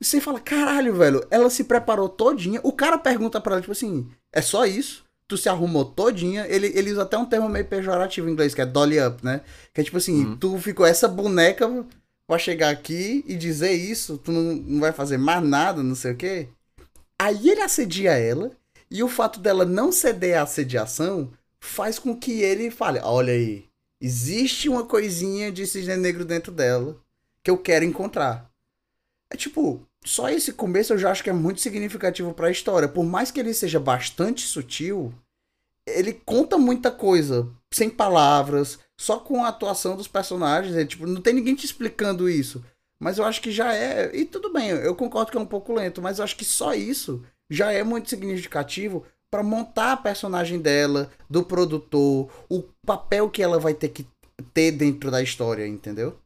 [0.00, 2.60] você fala, caralho, velho, ela se preparou todinha.
[2.62, 5.04] O cara pergunta pra ela, tipo assim, é só isso?
[5.26, 6.46] Tu se arrumou todinha.
[6.46, 9.40] Ele, ele usa até um termo meio pejorativo em inglês, que é dolly up, né?
[9.72, 10.36] Que é tipo assim, uhum.
[10.36, 11.84] tu ficou essa boneca
[12.26, 16.12] pra chegar aqui e dizer isso, tu não, não vai fazer mais nada, não sei
[16.12, 16.48] o quê.
[17.18, 18.50] Aí ele assedia ela,
[18.90, 23.64] e o fato dela não ceder à assediação faz com que ele fale: olha aí,
[24.00, 26.96] existe uma coisinha de cisne negro dentro dela
[27.42, 28.50] que eu quero encontrar.
[29.30, 32.88] É tipo, só esse começo eu já acho que é muito significativo para a história.
[32.88, 35.12] Por mais que ele seja bastante sutil,
[35.86, 40.76] ele conta muita coisa sem palavras, só com a atuação dos personagens.
[40.76, 42.64] É, tipo, não tem ninguém te explicando isso.
[42.98, 44.14] Mas eu acho que já é.
[44.16, 46.74] E tudo bem, eu concordo que é um pouco lento, mas eu acho que só
[46.74, 53.42] isso já é muito significativo para montar a personagem dela, do produtor, o papel que
[53.42, 54.06] ela vai ter que
[54.52, 56.18] ter dentro da história, entendeu?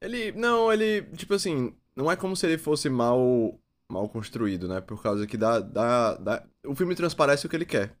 [0.00, 0.32] Ele.
[0.32, 1.02] Não, ele.
[1.16, 1.72] Tipo assim.
[1.94, 3.56] Não é como se ele fosse mal.
[3.88, 4.80] mal construído, né?
[4.80, 5.60] Por causa que dá.
[5.60, 7.94] dá, dá o filme transparece o que ele quer.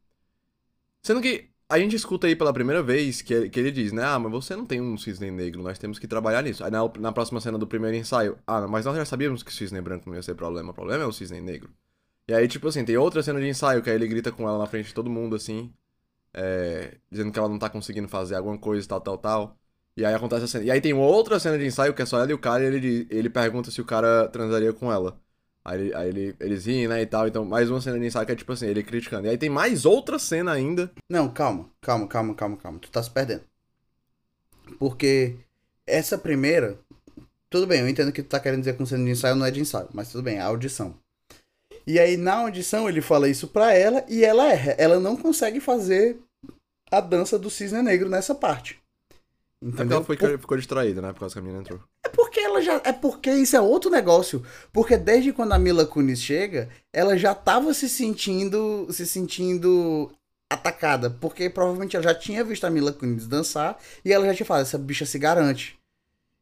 [1.02, 4.04] Sendo que a gente escuta aí pela primeira vez que, que ele diz, né?
[4.04, 6.64] Ah, mas você não tem um cisne negro, nós temos que trabalhar nisso.
[6.64, 9.54] Aí na, na próxima cena do primeiro ensaio, ah, mas nós já sabíamos que o
[9.54, 11.70] cisne branco não ia ser problema, o problema é o cisne negro.
[12.28, 14.58] E aí, tipo assim, tem outra cena de ensaio que aí ele grita com ela
[14.58, 15.72] na frente de todo mundo, assim,
[16.34, 19.58] é, dizendo que ela não tá conseguindo fazer alguma coisa, tal, tal, tal.
[19.96, 20.64] E aí acontece a cena.
[20.64, 22.66] E aí tem outra cena de ensaio que é só ela e o cara, e
[22.66, 25.20] ele, ele pergunta se o cara transaria com ela.
[25.64, 27.28] Aí, aí ele, eles riem, né, e tal.
[27.28, 29.26] Então, mais uma cena de ensaio que é tipo assim, ele criticando.
[29.26, 30.90] E aí tem mais outra cena ainda.
[31.08, 32.78] Não, calma, calma, calma, calma, calma.
[32.78, 33.42] Tu tá se perdendo.
[34.78, 35.36] Porque
[35.86, 36.78] essa primeira.
[37.48, 39.50] Tudo bem, eu entendo que tu tá querendo dizer com cena de ensaio não é
[39.50, 40.96] de ensaio, mas tudo bem, é audição.
[41.86, 44.72] E aí na audição ele fala isso pra ela e ela erra.
[44.78, 46.18] Ela não consegue fazer
[46.90, 48.81] a dança do cisne negro nessa parte.
[49.62, 50.02] Entendeu?
[50.02, 51.12] Porque ela foi, ficou distraída, né?
[51.12, 51.80] Por causa que a menina entrou.
[52.04, 52.80] É porque ela já.
[52.84, 54.42] É porque isso é outro negócio.
[54.72, 58.88] Porque desde quando a Mila Kunis chega, ela já tava se sentindo.
[58.90, 60.10] se sentindo
[60.50, 61.08] atacada.
[61.08, 64.62] Porque provavelmente ela já tinha visto a Mila Kunis dançar e ela já tinha falado,
[64.62, 65.78] essa bicha se garante.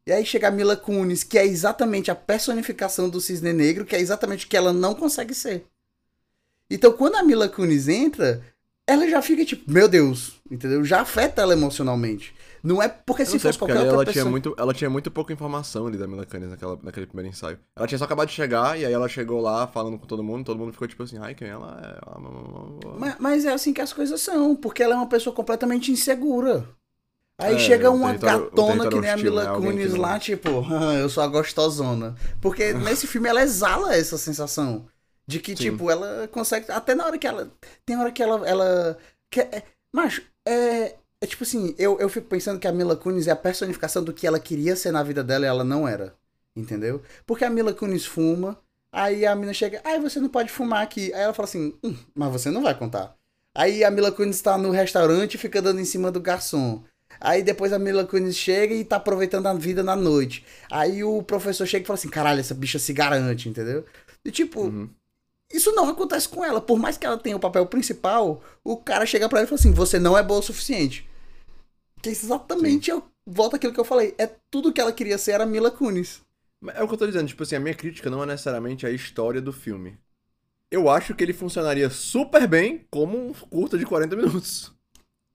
[0.05, 3.95] E aí chega a Mila Kunis, que é exatamente a personificação do cisne negro, que
[3.95, 5.65] é exatamente o que ela não consegue ser.
[6.69, 8.41] Então quando a Mila Kunis entra,
[8.87, 10.83] ela já fica tipo, meu Deus, entendeu?
[10.83, 12.33] Já afeta ela emocionalmente.
[12.63, 14.23] Não é porque se fosse qualquer outra ela pessoa...
[14.23, 17.57] Tinha muito, ela tinha muito pouca informação ali da Mila Kunis naquela, naquele primeiro ensaio.
[17.75, 20.45] Ela tinha só acabado de chegar, e aí ela chegou lá falando com todo mundo,
[20.45, 22.99] todo mundo ficou tipo assim, ai, quem ela é?
[22.99, 26.67] Mas, mas é assim que as coisas são, porque ela é uma pessoa completamente insegura.
[27.41, 29.67] Aí é, chega uma gatona que nem a Mila né?
[29.67, 32.15] Kunis lá, tipo, ah, eu sou a gostosona.
[32.39, 34.85] Porque nesse filme ela exala essa sensação.
[35.25, 35.71] De que, Sim.
[35.71, 36.71] tipo, ela consegue.
[36.71, 37.49] Até na hora que ela.
[37.85, 38.47] Tem hora que ela.
[38.47, 38.97] ela
[39.31, 43.27] que, é, mas, é, é tipo assim, eu, eu fico pensando que a Mila Kunis
[43.27, 46.15] é a personificação do que ela queria ser na vida dela e ela não era.
[46.55, 47.01] Entendeu?
[47.25, 48.59] Porque a Mila Kunis fuma,
[48.91, 51.13] aí a mina chega, ai, ah, você não pode fumar aqui.
[51.13, 53.15] Aí ela fala assim, hum, mas você não vai contar.
[53.53, 56.83] Aí a Mila Kunis tá no restaurante e fica dando em cima do garçom.
[57.19, 60.43] Aí depois a Mila Kunis chega e tá aproveitando a vida na noite.
[60.71, 63.85] Aí o professor chega e fala assim, caralho, essa bicha se garante, entendeu?
[64.25, 64.89] E tipo, uhum.
[65.53, 66.59] isso não acontece com ela.
[66.59, 69.59] Por mais que ela tenha o papel principal, o cara chega pra ela e fala
[69.59, 71.10] assim, você não é boa o suficiente.
[72.01, 74.15] Que é exatamente, eu volto àquilo que eu falei.
[74.17, 76.21] É tudo que ela queria ser era Mila Kunis.
[76.73, 78.91] É o que eu tô dizendo, tipo assim, a minha crítica não é necessariamente a
[78.91, 79.97] história do filme.
[80.69, 84.71] Eu acho que ele funcionaria super bem como um curta de 40 minutos.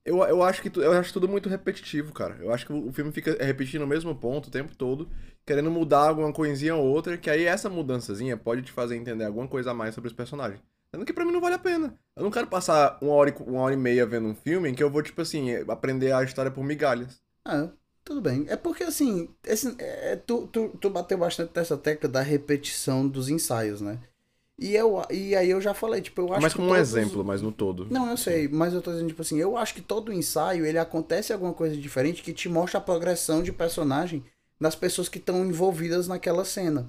[0.04, 2.36] Eu, eu, acho que tu, eu acho tudo muito repetitivo, cara.
[2.40, 5.10] Eu acho que o filme fica repetindo o mesmo ponto o tempo todo,
[5.44, 9.48] querendo mudar alguma coisinha ou outra, que aí essa mudançazinha pode te fazer entender alguma
[9.48, 10.60] coisa a mais sobre os personagens.
[10.94, 11.98] Sendo que pra mim não vale a pena.
[12.16, 14.74] Eu não quero passar uma hora, e, uma hora e meia vendo um filme em
[14.74, 17.20] que eu vou, tipo assim, aprender a história por migalhas.
[17.44, 17.68] Ah,
[18.04, 18.46] tudo bem.
[18.48, 23.28] É porque, assim, esse, é, tu, tu, tu bateu bastante nessa tecla da repetição dos
[23.28, 23.98] ensaios, né?
[24.58, 27.22] E, eu, e aí eu já falei, tipo, eu acho Mas como um todos- exemplo,
[27.22, 27.86] mas no todo.
[27.90, 30.78] Não, eu sei, mas eu tô dizendo, tipo assim, eu acho que todo ensaio, ele
[30.78, 34.24] acontece alguma coisa diferente que te mostra a progressão de personagem
[34.58, 36.88] das pessoas que estão envolvidas naquela cena.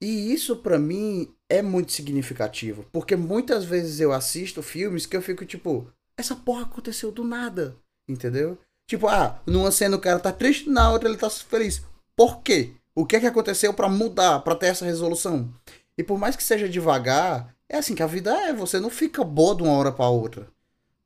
[0.00, 2.86] E isso, pra mim, é muito significativo.
[2.90, 5.86] Porque muitas vezes eu assisto filmes que eu fico, tipo,
[6.16, 7.76] essa porra aconteceu do nada.
[8.08, 8.58] Entendeu?
[8.88, 11.82] Tipo, ah, numa cena o cara tá triste, na outra ele tá feliz.
[12.16, 12.72] Por quê?
[12.94, 15.52] O que é que aconteceu pra mudar, pra ter essa resolução?
[15.96, 18.52] E por mais que seja devagar, é assim que a vida é.
[18.54, 20.48] Você não fica boa de uma hora pra outra.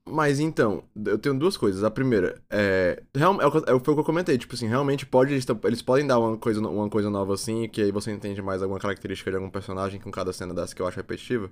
[0.09, 1.83] Mas então, eu tenho duas coisas.
[1.83, 3.03] A primeira, é.
[3.15, 4.39] real- é o é, foi o que eu comentei.
[4.39, 5.33] Tipo assim, realmente pode.
[5.33, 8.63] Eles, eles podem dar uma coisa, uma coisa nova assim, que aí você entende mais
[8.63, 11.51] alguma característica de algum personagem com cada cena dessa que eu acho repetitiva.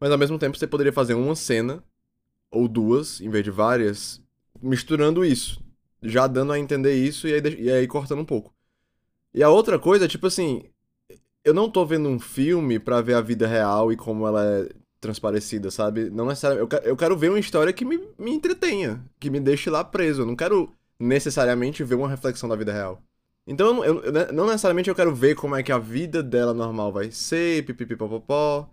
[0.00, 1.82] Mas ao mesmo tempo você poderia fazer uma cena,
[2.52, 4.22] ou duas, em vez de várias,
[4.62, 5.62] misturando isso.
[6.02, 8.54] Já dando a entender isso e aí, e aí cortando um pouco.
[9.34, 10.64] E a outra coisa, tipo assim.
[11.44, 14.68] Eu não tô vendo um filme pra ver a vida real e como ela é
[15.04, 16.10] transparecida, sabe?
[16.10, 16.74] Não necessariamente.
[16.76, 20.22] Eu, eu quero ver uma história que me, me entretenha, que me deixe lá preso.
[20.22, 23.02] Eu não quero necessariamente ver uma reflexão da vida real.
[23.46, 26.22] Então, eu, não- eu- eu- não necessariamente eu quero ver como é que a vida
[26.22, 28.68] dela normal vai ser, pipipipopopó.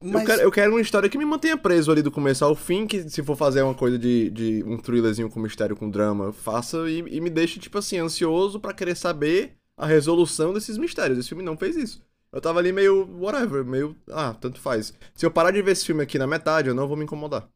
[0.00, 2.54] Eu, Mas quero, eu quero uma história que me mantenha preso ali do começo ao
[2.54, 6.32] fim, que se for fazer uma coisa de, de um thrillerzinho com mistério, com drama,
[6.32, 11.18] faça e, e me deixe, tipo assim, ansioso pra querer saber a resolução desses mistérios.
[11.18, 12.02] Esse filme não fez isso.
[12.34, 14.92] Eu tava ali meio, whatever, meio, ah, tanto faz.
[15.14, 17.48] Se eu parar de ver esse filme aqui na metade, eu não vou me incomodar.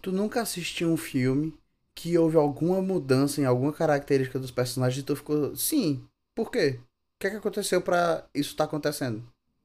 [0.00, 1.52] tu nunca assistiu um filme
[1.94, 6.02] que houve alguma mudança em alguma característica dos personagens e tu ficou, sim,
[6.34, 6.80] por quê?
[6.80, 9.22] O que é que aconteceu pra isso tá acontecendo?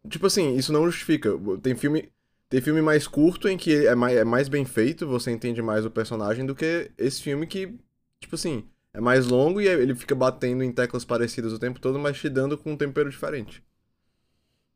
[0.09, 1.29] Tipo assim, isso não justifica.
[1.63, 2.11] Tem filme,
[2.49, 5.85] tem filme mais curto em que é mais, é mais bem feito, você entende mais
[5.85, 7.73] o personagem, do que esse filme que,
[8.19, 11.97] tipo assim, é mais longo e ele fica batendo em teclas parecidas o tempo todo,
[11.97, 13.63] mas te dando com um tempero diferente.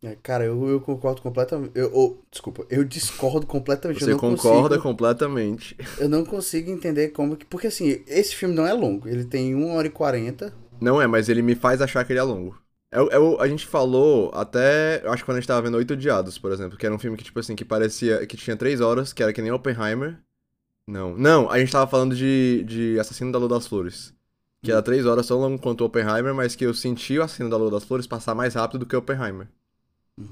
[0.04, 1.72] É, cara, eu, eu concordo completamente.
[1.76, 4.02] Eu, eu- desculpa, eu discordo completamente.
[4.02, 5.78] eu Você concorda consigo, completamente.
[6.00, 7.46] Eu não consigo entender como que.
[7.46, 9.08] Porque assim, esse filme não é longo.
[9.08, 10.54] Ele tem 1 hora e 40.
[10.80, 12.60] Não é, mas ele me faz achar que ele é longo.
[12.92, 15.78] É, o- é a gente falou até, eu acho que quando a gente tava vendo
[15.78, 18.58] Oito Odiados, por exemplo, que era um filme que, tipo assim, que parecia, que tinha
[18.58, 20.18] três horas, que era que nem Oppenheimer.
[20.88, 24.14] Não, não, a gente tava falando de, de Assassino da Lua das Flores.
[24.64, 27.58] Que era três horas tão longo quanto Oppenheimer, mas que eu senti o Assassino da
[27.58, 29.48] Lua das Flores passar mais rápido do que Oppenheimer.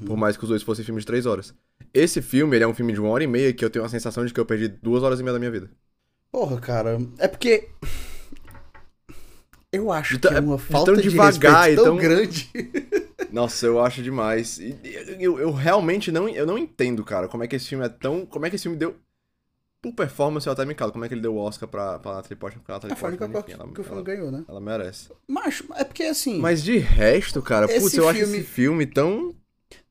[0.05, 1.53] Por mais que os dois fossem filmes de três horas.
[1.93, 3.89] Esse filme, ele é um filme de uma hora e meia que eu tenho a
[3.89, 5.69] sensação de que eu perdi duas horas e meia da minha vida.
[6.31, 6.99] Porra, cara.
[7.17, 7.69] É porque.
[9.71, 12.51] Eu acho que é uma de falta tão de devagar respeito tão tão- grande.
[13.31, 14.57] Nossa, eu acho demais.
[14.59, 14.75] E
[15.19, 18.25] eu, eu realmente não, eu não entendo, cara, como é que esse filme é tão.
[18.25, 18.95] Como é que esse filme deu.
[19.81, 20.91] Por performance, eu até me calo.
[20.91, 22.61] Como é que ele deu o Oscar pra, pra Natalie Portman?
[22.61, 24.43] Porque a Natalie única Portman, enfim, ela, que o filme ela, ganhou, né?
[24.47, 25.09] ela merece.
[25.27, 26.37] Macho, é porque assim.
[26.39, 29.33] Mas de resto, cara, putz, eu acho esse filme tão.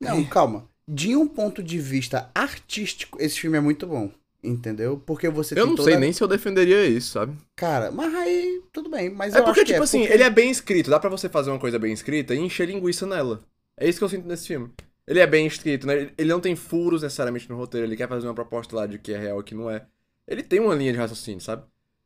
[0.00, 0.68] Não, calma.
[0.86, 4.10] De um ponto de vista artístico, esse filme é muito bom.
[4.42, 5.02] Entendeu?
[5.04, 5.90] Porque você Eu não toda...
[5.90, 7.36] sei nem se eu defenderia isso, sabe?
[7.56, 9.10] Cara, mas aí, tudo bem.
[9.10, 10.88] Mas É porque, que tipo é assim, porque- ele é bem escrito.
[10.90, 13.40] Dá pra você fazer uma coisa bem escrita e encher linguiça nela.
[13.76, 14.70] É isso que eu sinto nesse filme.
[15.06, 16.10] Ele é bem escrito, né?
[16.16, 17.86] Ele não tem furos necessariamente no roteiro.
[17.86, 19.84] Ele quer fazer uma proposta lá de que é real e que não é.
[20.26, 21.64] Ele tem uma linha de raciocínio, sabe?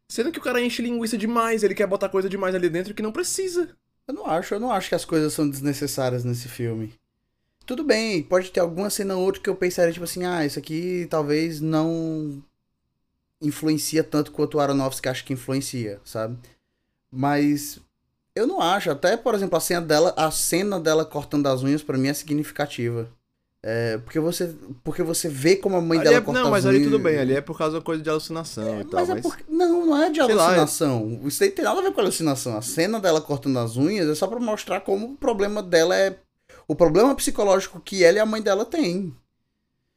[0.08, 3.02] Sendo que o cara enche linguiça demais, ele quer botar coisa demais ali dentro que
[3.02, 3.68] não precisa.
[4.08, 6.92] Eu não acho, eu não acho que as coisas são desnecessárias nesse filme.
[7.66, 10.58] Tudo bem, pode ter alguma cena ou outra que eu pensaria, tipo assim, ah, isso
[10.58, 12.42] aqui talvez não
[13.40, 16.36] influencia tanto quanto o Aronofsky acha que influencia, sabe?
[17.10, 17.78] Mas
[18.34, 21.82] eu não acho, até, por exemplo, a cena dela, a cena dela cortando as unhas
[21.82, 23.08] pra mim é significativa.
[23.64, 26.50] É, porque você, porque você vê como a mãe Ali dela é- corta não, as
[26.50, 26.76] mas unhas.
[26.76, 29.00] ali tudo bem, ali é por causa da coisa de alucinação e tal.
[29.00, 29.44] Mas é Mas, porque.
[29.48, 31.20] Não, não é de Sei lá, alucinação.
[31.24, 32.56] Isso aí tem nada a ver com alucinação.
[32.56, 36.18] A cena dela cortando as unhas é só pra mostrar como o problema dela é.
[36.72, 39.14] O problema psicológico que ela e a mãe dela têm.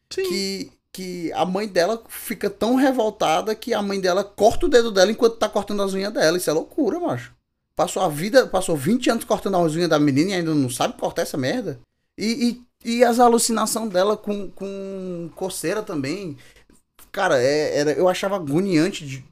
[0.09, 0.23] Sim.
[0.23, 4.91] Que, que a mãe dela fica tão revoltada que a mãe dela corta o dedo
[4.91, 6.37] dela enquanto tá cortando as unhas dela.
[6.37, 7.33] Isso é loucura, macho.
[7.77, 10.99] Passou a vida, passou 20 anos cortando as unhas da menina e ainda não sabe
[10.99, 11.79] cortar essa merda.
[12.17, 16.35] E, e, e as alucinações dela com, com coceira também.
[17.09, 19.23] Cara, é, era, eu achava agoniante de,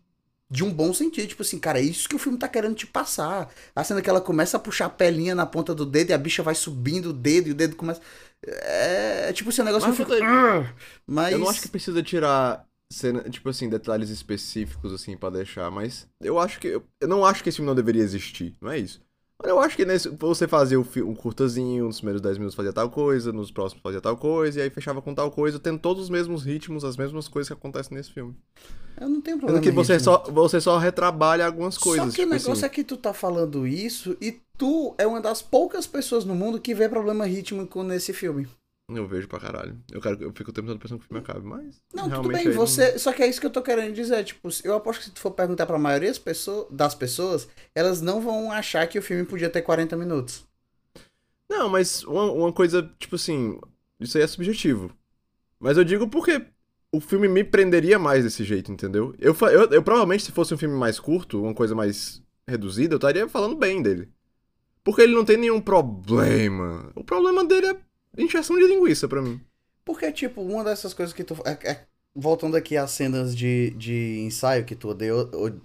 [0.54, 1.28] de um bom sentido.
[1.28, 3.50] Tipo assim, cara, é isso que o filme tá querendo te passar.
[3.76, 6.18] A cena que ela começa a puxar a pelinha na ponta do dedo e a
[6.18, 8.00] bicha vai subindo o dedo e o dedo começa.
[8.46, 10.76] É, é tipo assim, um negócio Mas que eu fico.
[11.08, 11.34] Mas.
[11.34, 16.08] Eu não acho que precisa tirar cena, tipo assim, detalhes específicos, assim, pra deixar, mas
[16.22, 16.68] eu acho que.
[16.68, 19.02] Eu não acho que esse filme não deveria existir, não é isso.
[19.44, 22.72] Mas eu acho que nesse, você fazia um, um curtazinho, nos primeiros 10 minutos fazia
[22.72, 26.04] tal coisa, nos próximos fazia tal coisa, e aí fechava com tal coisa, tendo todos
[26.04, 28.34] os mesmos ritmos, as mesmas coisas que acontecem nesse filme.
[29.00, 29.62] Eu não tenho problema.
[29.62, 32.06] que você só, você só retrabalha algumas coisas.
[32.06, 32.66] Só que tipo o negócio assim.
[32.66, 36.62] é que tu tá falando isso e tu é uma das poucas pessoas no mundo
[36.62, 38.48] que vê problema rítmico nesse filme.
[38.98, 39.78] Eu vejo pra caralho.
[39.92, 41.82] Eu, quero, eu fico o tempo todo pensando que o filme acabe, mas.
[41.94, 42.98] Não, tudo bem, não- você.
[43.00, 44.24] Só que é isso que eu tô querendo dizer.
[44.24, 48.02] Tipo, eu aposto que se tu for perguntar pra maioria das pessoas, das pessoas, elas
[48.02, 50.46] não vão achar que o filme podia ter 40 minutos.
[51.50, 53.60] Não, mas uma, uma coisa, tipo assim,
[54.00, 54.92] isso aí é subjetivo.
[55.60, 56.46] Mas eu digo porque
[56.92, 59.16] o filme me prenderia mais desse jeito, entendeu?
[59.20, 62.98] Eu, eu, eu provavelmente, se fosse um filme mais curto, uma coisa mais reduzida, eu
[62.98, 64.10] estaria falando bem dele.
[64.84, 66.92] Porque ele não tem nenhum problema.
[66.96, 67.78] O problema dele é
[68.18, 69.40] injeção de linguiça pra mim.
[69.86, 71.36] Porque, tipo, uma dessas coisas que tu.
[71.46, 71.86] é- é-
[72.16, 75.14] voltando aqui às cenas de, de ensaio que tu odeia,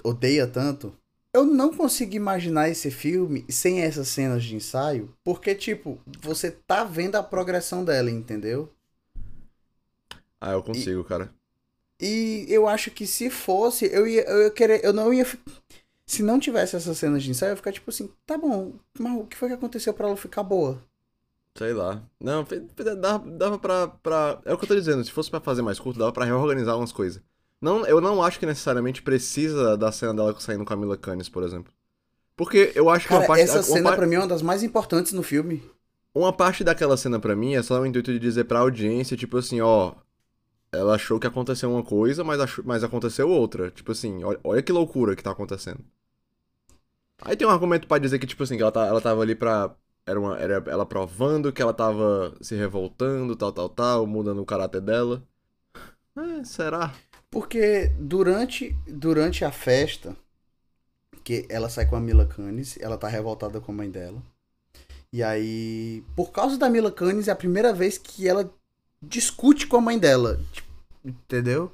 [0.03, 0.93] odeia tanto.
[1.33, 5.15] Eu não consigo imaginar esse filme sem essas cenas de ensaio.
[5.23, 8.73] Porque, tipo, você tá vendo a progressão dela, entendeu?
[10.41, 11.33] Ah, eu consigo, cara.
[12.01, 15.27] E eu acho que se fosse, eu ia, eu ia querer, eu não ia.
[16.07, 19.21] Se não tivesse essas cenas de ensaio, eu ia ficar tipo assim, tá bom, mas
[19.21, 20.83] o que foi que aconteceu pra ela ficar boa?
[21.59, 22.01] Sei lá.
[22.21, 22.47] Não,
[23.01, 24.41] dava, dava pra, pra.
[24.45, 26.77] É o que eu tô dizendo, se fosse pra fazer mais curto, dava pra reorganizar
[26.79, 27.21] umas coisas.
[27.61, 31.29] Não, eu não acho que necessariamente precisa da cena dela saindo com a Mila Kunis,
[31.29, 31.73] por exemplo.
[32.37, 33.43] Porque eu acho que Cara, uma parte.
[33.43, 35.61] essa uma cena par- pra mim é uma das mais importantes no filme.
[36.15, 39.37] Uma parte daquela cena pra mim é só o intuito de dizer pra audiência, tipo
[39.37, 39.95] assim, ó.
[40.71, 43.71] Ela achou que aconteceu uma coisa, mas, achou- mas aconteceu outra.
[43.73, 45.81] Tipo assim, olha, olha que loucura que tá acontecendo.
[47.23, 49.35] Aí tem um argumento pra dizer que, tipo assim, que ela, tá, ela tava ali
[49.35, 49.75] pra.
[50.09, 54.47] Era, uma, era ela provando que ela tava se revoltando, tal, tal, tal, mudando o
[54.47, 55.23] caráter dela.
[56.17, 56.95] É, será?
[57.31, 60.17] Porque durante, durante a festa,
[61.23, 64.23] que ela sai com a Mila Kunis, ela tá revoltada com a mãe dela.
[65.13, 68.51] E aí, por causa da Mila Kunis, é a primeira vez que ela
[69.03, 70.41] discute com a mãe dela.
[70.53, 70.69] tipo,
[71.05, 71.71] Entendeu?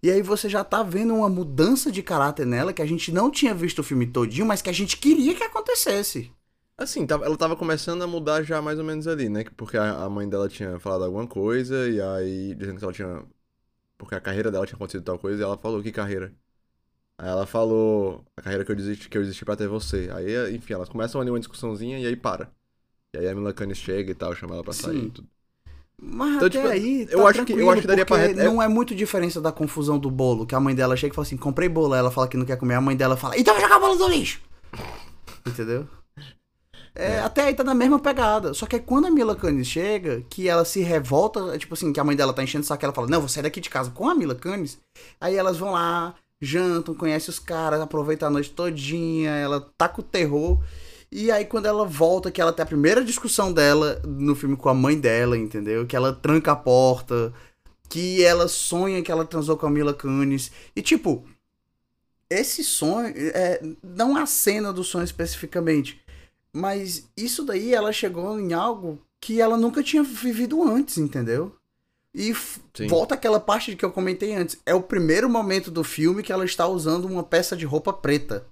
[0.00, 3.30] E aí você já tá vendo uma mudança de caráter nela que a gente não
[3.30, 6.30] tinha visto o filme todinho, mas que a gente queria que acontecesse.
[6.76, 9.44] Assim, ela tava começando a mudar já mais ou menos ali, né?
[9.56, 13.22] Porque a, mãe dela tinha falado alguma coisa, e aí dizendo que ela tinha.
[13.98, 16.34] Porque a carreira dela tinha acontecido tal coisa, e ela falou, que carreira?
[17.18, 20.10] Aí ela falou, a carreira que eu desisti, que eu desisti pra ter você.
[20.14, 22.50] Aí, enfim, elas começam ali uma discussãozinha e aí para.
[23.14, 25.06] E aí a Mila Kunis chega e tal, chama ela pra sair Sim.
[25.06, 25.28] e tudo.
[25.96, 28.32] Mas Então, até tipo, aí, tá eu acho que- eu acho que daria pra re-
[28.32, 31.14] é- Não é muito diferença da confusão do bolo, que a mãe dela chega e
[31.14, 33.38] fala assim, comprei bolo, aí ela fala que não quer comer, a mãe dela fala,
[33.38, 34.40] então vai jogar o bolo no lixo!
[35.46, 35.88] Entendeu?
[36.94, 38.54] É, Até aí tá na mesma pegada.
[38.54, 41.92] Só que é quando a Mila Kunis chega, que ela se revolta, é tipo assim,
[41.92, 43.70] que a mãe dela tá enchendo o saco, ela fala, não, vou sair daqui de
[43.70, 44.78] casa com a Mila Kunis.
[45.20, 50.02] Aí elas vão lá, jantam, conhecem os caras, aproveitam a noite todinha, ela tá com
[50.02, 50.60] o terror.
[51.10, 54.68] E aí quando ela volta, que ela tem a primeira discussão dela no filme com
[54.68, 55.86] a mãe dela, entendeu?
[55.86, 57.32] Que ela tranca a porta,
[57.88, 60.50] que ela sonha que ela transou com a Mila Kunis.
[60.74, 61.24] E tipo,
[62.30, 66.00] esse sonho, é, não a cena do sonho especificamente,
[66.54, 71.56] mas isso daí ela chegou em algo que ela nunca tinha vivido antes, entendeu?
[72.14, 72.32] E
[72.72, 72.86] Sim.
[72.86, 74.56] volta aquela parte que eu comentei antes.
[74.64, 78.46] É o primeiro momento do filme que ela está usando uma peça de roupa preta.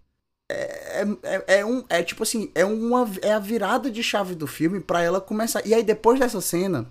[0.49, 4.49] É, é, é um, é tipo assim, é uma é a virada de chave do
[4.49, 5.65] filme pra ela começar.
[5.65, 6.91] E aí depois dessa cena,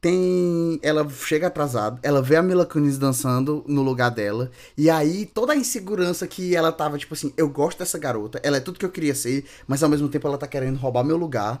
[0.00, 5.24] tem ela chega atrasada, ela vê a Mila Kunis dançando no lugar dela, e aí
[5.26, 8.78] toda a insegurança que ela tava tipo assim, eu gosto dessa garota, ela é tudo
[8.78, 11.60] que eu queria ser, mas ao mesmo tempo ela tá querendo roubar meu lugar.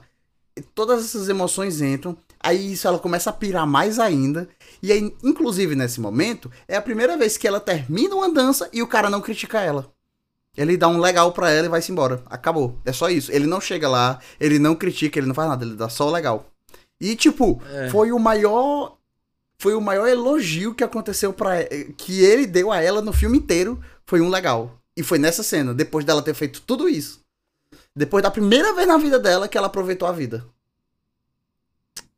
[0.54, 4.48] E todas essas emoções entram, aí isso ela começa a pirar mais ainda,
[4.82, 8.82] e aí inclusive nesse momento é a primeira vez que ela termina uma dança e
[8.82, 9.90] o cara não critica ela.
[10.54, 12.22] Ele dá um legal pra ela e vai-se embora.
[12.26, 12.78] Acabou.
[12.84, 13.32] É só isso.
[13.32, 16.10] Ele não chega lá, ele não critica, ele não faz nada, ele dá só o
[16.10, 16.51] legal.
[17.02, 17.90] E tipo, É.
[17.90, 18.96] foi o maior
[19.58, 21.64] foi o maior elogio que aconteceu para
[21.96, 24.78] que ele deu a ela no filme inteiro, foi um legal.
[24.96, 27.20] E foi nessa cena, depois dela ter feito tudo isso.
[27.94, 30.44] Depois da primeira vez na vida dela que ela aproveitou a vida.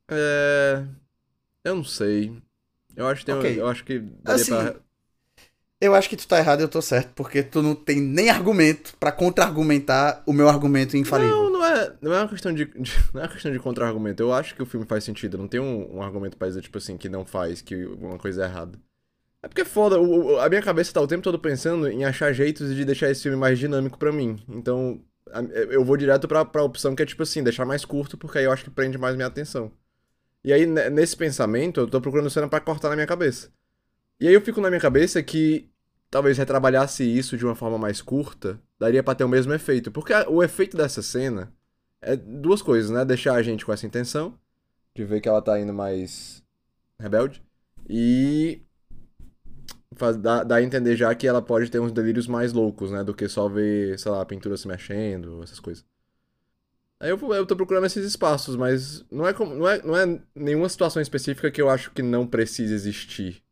[0.09, 0.85] É.
[1.63, 2.37] Eu não sei.
[2.97, 3.61] Eu acho que tem, Ok.
[3.61, 4.77] eu acho que daria Assim, pra.
[5.81, 8.31] Eu acho que tu tá errado e eu tô certo, porque tu não tem nem
[8.31, 11.37] argumento pra contra-argumentar o meu argumento infalível.
[11.37, 14.21] Não, não é, não é uma questão de, de- não é uma questão de contra-argumento.
[14.23, 15.37] Eu acho que o filme faz sentido.
[15.37, 18.43] Não tem um, um argumento pra dizer, tipo assim, que não faz, que uma coisa
[18.45, 18.79] é errada.
[19.43, 20.01] É porque é foda.
[20.01, 23.23] o- a minha cabeça tá o tempo todo pensando em achar jeitos de deixar esse
[23.23, 24.43] filme mais dinâmico pra mim.
[24.49, 28.17] Então, a- eu vou direto pra, pra opção que é, tipo assim, deixar mais curto,
[28.17, 29.71] porque aí eu acho que prende mais minha atenção.
[30.45, 33.51] E aí, ne- nesse pensamento, eu tô procurando cena pra cortar na minha cabeça.
[34.21, 35.69] E aí eu fico na minha cabeça que
[36.11, 39.91] talvez retrabalhasse isso de uma forma mais curta, daria pra ter o mesmo efeito.
[39.91, 41.53] Porque a- o efeito dessa cena
[42.01, 43.05] é duas coisas, né?
[43.05, 44.39] Deixar a gente com essa intenção,
[44.95, 46.43] de ver que ela tá indo mais
[47.01, 47.43] rebelde,
[47.89, 48.63] e
[49.97, 53.05] faz, dá, dá a entender já que ela pode ter uns delírios mais loucos, né?
[53.05, 55.85] Do que só ver, sei lá, a pintura se mexendo, essas coisas.
[57.01, 60.21] Aí eu, eu tô procurando esses espaços, mas não é, como, não, é, não é
[60.35, 63.44] nenhuma situação específica que eu acho que não precisa existir.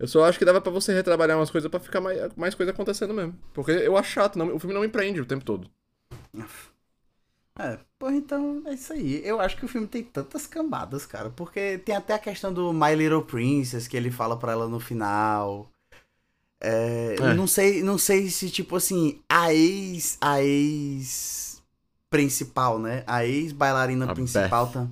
[0.00, 2.72] Eu só acho que dava pra você retrabalhar umas coisas pra ficar mais, mais coisa
[2.72, 3.38] acontecendo mesmo.
[3.52, 5.70] Porque eu acho chato, não, o filme não me prende o tempo todo.
[7.58, 9.20] É, pô, então é isso aí.
[9.22, 11.28] Eu acho que o filme tem tantas camadas, cara.
[11.28, 14.80] Porque tem até a questão do My Little Princess, que ele fala pra ela no
[14.80, 15.70] final.
[16.58, 17.34] É, É.
[17.34, 20.16] Não sei, não sei se, tipo assim, a ex.
[20.22, 21.62] A ex
[22.08, 23.04] principal, né?
[23.06, 24.66] A ex-bailarina principal.
[24.66, 24.72] Beth.
[24.72, 24.90] Tam...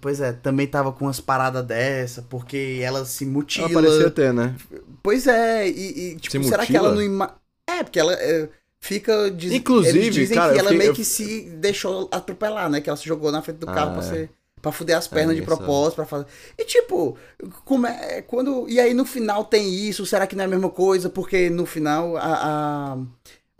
[0.00, 3.66] Pois é, também tava com umas paradas dessa, porque ela se mutila.
[3.66, 4.54] Ela parecia ter, né?
[5.02, 7.02] Pois é, e, e, tipo, Se será que ela não.
[7.02, 7.34] Ima...
[7.68, 8.48] É, porque ela é,
[8.80, 9.30] fica.
[9.30, 9.52] Diz...
[9.52, 12.80] Inclusive, eles dizem cara, que ela fiquei- meio que se deixou atropelar, né?
[12.80, 14.08] Que ela se jogou na frente do carro Ah, pra, é.
[14.08, 14.30] ser,
[14.60, 15.50] pra fuder as pernas de isso.
[15.50, 16.26] propósito, pra fazer.
[16.58, 17.16] E tipo,
[17.64, 18.68] como é, quando.
[18.68, 21.08] E aí no final tem isso, será que não é a mesma coisa?
[21.08, 22.98] Porque no final a, a,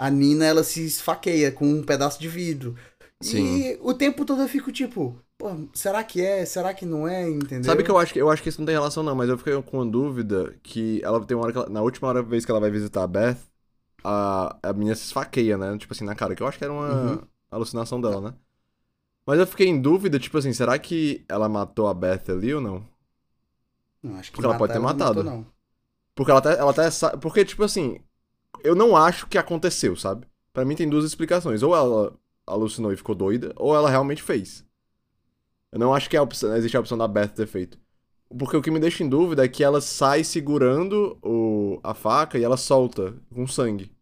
[0.07, 2.77] a Nina ela se esfaqueia com um pedaço de vidro.
[3.23, 3.71] Sim.
[3.71, 6.45] E o tempo todo eu fico tipo, pô, será que é?
[6.45, 7.29] Será que não é?
[7.29, 7.65] Entendeu?
[7.65, 9.37] Sabe que eu acho que eu acho que isso não tem relação, não, mas eu
[9.39, 12.45] fiquei com uma dúvida que ela tem uma hora que ela- na última hora vez
[12.45, 13.39] que ela vai visitar a Beth,
[14.05, 15.77] a, a menina se esfaqueia, né?
[15.79, 17.27] Tipo assim, na cara, que eu acho que era uma Uhum.
[17.51, 18.39] alucinação dela, né?
[19.27, 22.61] Mas eu fiquei em dúvida, tipo assim, será que ela matou a Beth ali ou
[22.63, 22.87] não?
[24.03, 25.23] Não, acho que Porque ela pode ter não matado.
[25.23, 25.47] matou, não.
[26.17, 28.01] Porque ela até, ela até sa- Porque, tipo assim,
[28.65, 30.29] eu não acho que aconteceu, sabe?
[30.55, 31.63] Pra mim tem duas explicações.
[31.65, 34.66] Ou ela alucinou e ficou doida, ou ela realmente fez.
[35.77, 37.77] Eu não acho que a opção- existe a opção da Beth ter feito.
[38.39, 42.39] Porque o que me deixa em dúvida é que ela sai segurando o, a faca
[42.39, 43.93] e ela solta com sangue.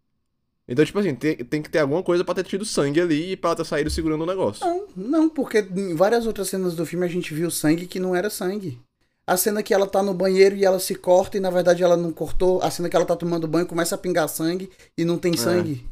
[0.68, 3.36] Então, tipo assim, tem, tem que ter alguma coisa pra ter tido sangue ali e
[3.36, 4.64] pra ela ter saído segurando o negócio.
[4.64, 8.14] Não, não, porque em várias outras cenas do filme a gente viu sangue que não
[8.14, 8.80] era sangue.
[9.26, 11.96] A cena que ela tá no banheiro e ela se corta e na verdade ela
[11.96, 12.62] não cortou.
[12.62, 15.84] A cena que ela tá tomando banho começa a pingar sangue e não tem sangue.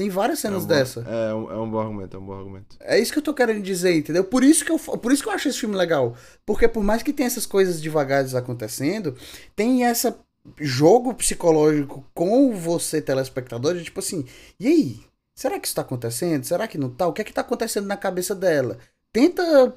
[0.00, 1.00] Tem várias cenas é um bom- dessa.
[1.02, 2.74] É, um, é um bom argumento, é um bom argumento.
[2.80, 4.24] É isso que eu tô querendo dizer, entendeu?
[4.24, 6.16] Por isso que eu, por isso que eu acho esse filme legal.
[6.46, 9.14] Porque por mais que tenha essas coisas devagares acontecendo,
[9.54, 10.18] tem essa
[10.58, 14.24] jogo psicológico com você, telespectador, de tipo assim,
[14.58, 15.00] e aí?
[15.34, 16.44] Será que isso tá acontecendo?
[16.44, 17.06] Será que não tá?
[17.06, 18.78] O que é que tá acontecendo na cabeça dela?
[19.12, 19.76] Tenta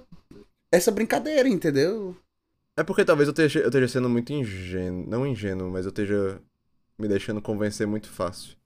[0.72, 2.16] essa brincadeira, entendeu?
[2.78, 5.06] É porque talvez eu esteja, eu esteja sendo muito ingênuo.
[5.06, 6.40] Não ingênuo, mas eu esteja
[6.98, 8.63] me deixando convencer muito fácil.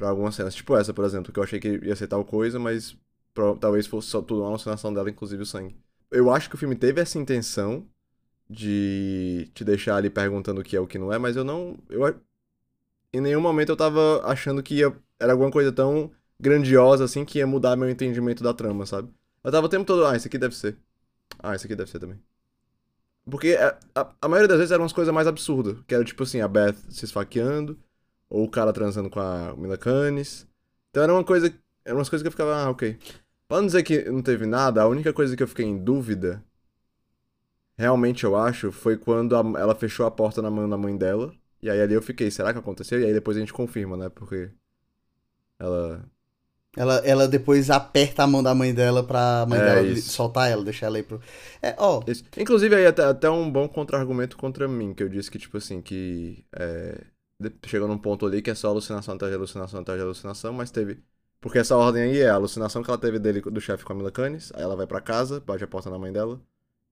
[0.00, 0.54] Pra algumas cenas.
[0.54, 2.96] Tipo essa, por exemplo, que eu achei que ia ser tal coisa, mas
[3.34, 5.76] pro- talvez fosse só tudo uma alucinação dela, inclusive o sangue.
[6.10, 7.86] Eu acho que o filme teve essa intenção
[8.50, 11.78] de te deixar ali perguntando o que é o que não é, mas eu não.
[11.90, 12.20] Eu,
[13.12, 17.38] em nenhum momento eu tava achando que ia, era alguma coisa tão grandiosa assim que
[17.38, 19.10] ia mudar meu entendimento da trama, sabe?
[19.44, 20.78] Eu tava o tempo todo, ah, isso aqui deve ser.
[21.40, 22.20] Ah, isso aqui deve ser também.
[23.30, 25.76] Porque a, a, a maioria das vezes eram umas coisas mais absurdas.
[25.86, 27.78] Que era tipo assim, a Beth se esfaqueando,
[28.30, 30.48] ou o cara transando com a Mila Kunis.
[30.90, 31.54] Então era uma coisa.
[31.84, 32.98] Eram umas coisas que eu ficava, ah, ok.
[33.48, 36.44] Pra não dizer que não teve nada, a única coisa que eu fiquei em dúvida,
[37.76, 41.34] realmente eu acho, foi quando a- ela fechou a porta na mão da mãe dela.
[41.62, 43.00] E aí ali eu fiquei, será que aconteceu?
[43.00, 44.08] E aí depois a gente confirma, né?
[44.08, 44.50] Porque
[45.58, 46.04] ela.
[46.76, 50.10] Ela, ela depois aperta a mão da mãe dela pra mãe É, dela isso.
[50.12, 51.20] soltar ela, deixar ela aí pro.
[51.60, 52.24] É, ó, Isso.
[52.38, 55.82] Inclusive, aí até, até um bom contra-argumento contra mim, que eu disse que, tipo assim,
[55.82, 57.04] que é,
[57.66, 60.70] chegou num ponto ali que é só alucinação atrás de alucinação atrás de alucinação, mas
[60.70, 61.02] teve.
[61.40, 63.96] Porque essa ordem aí é a alucinação que ela teve dele do chefe com a
[63.96, 66.40] Mila Kunis, aí ela vai pra casa, bate a porta na mãe dela,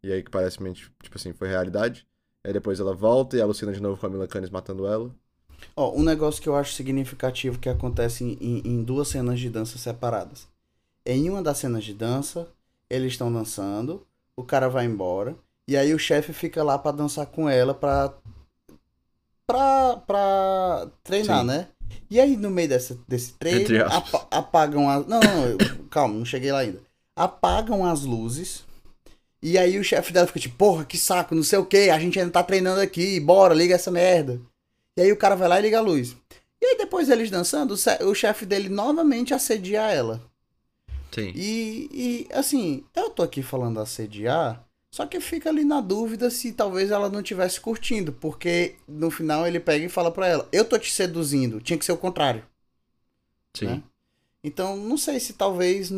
[0.03, 0.59] e aí que parece,
[1.03, 2.07] tipo assim, foi realidade.
[2.45, 5.15] Aí depois ela volta e alucina de novo com a Mila Kunis matando ela.
[5.77, 9.49] Ó, um negócio que eu acho significativo que acontece em, em- em duas cenas de
[9.49, 10.49] dança separadas.
[11.07, 12.49] Em uma das cenas de dança,
[12.91, 15.37] eles estão dançando, o cara vai embora,
[15.69, 18.15] e aí o chefe fica lá pra dançar com ela pra.
[19.49, 19.97] Pra.
[20.07, 21.47] pra treinar, Sim.
[21.47, 21.67] né?
[22.11, 25.07] E aí no meio dessa, desse treino, apa- apagam as.
[25.07, 25.59] Não, não, eu-
[25.91, 26.81] calma, não cheguei lá ainda.
[27.17, 28.65] Apagam as luzes.
[29.43, 31.99] E aí o chefe dela fica tipo, porra, que saco, não sei o que, a
[31.99, 34.41] gente ainda tá treinando aqui, bora, liga essa merda.
[34.97, 36.17] E aí o cara vai lá e liga a luz.
[36.61, 40.21] E aí depois eles dançando, o chefe dele novamente assedia ela.
[41.13, 41.33] Sim.
[41.37, 46.53] E, e assim, eu tô aqui falando assediar, só que fica ali na dúvida se
[46.53, 50.65] talvez ela não tivesse curtindo, porque no final ele pega e fala pra ela, eu
[50.65, 52.45] tô te seduzindo, tinha que ser o contrário.
[53.55, 53.67] Sim.
[53.67, 53.83] né?
[54.43, 55.91] Então, não sei se talvez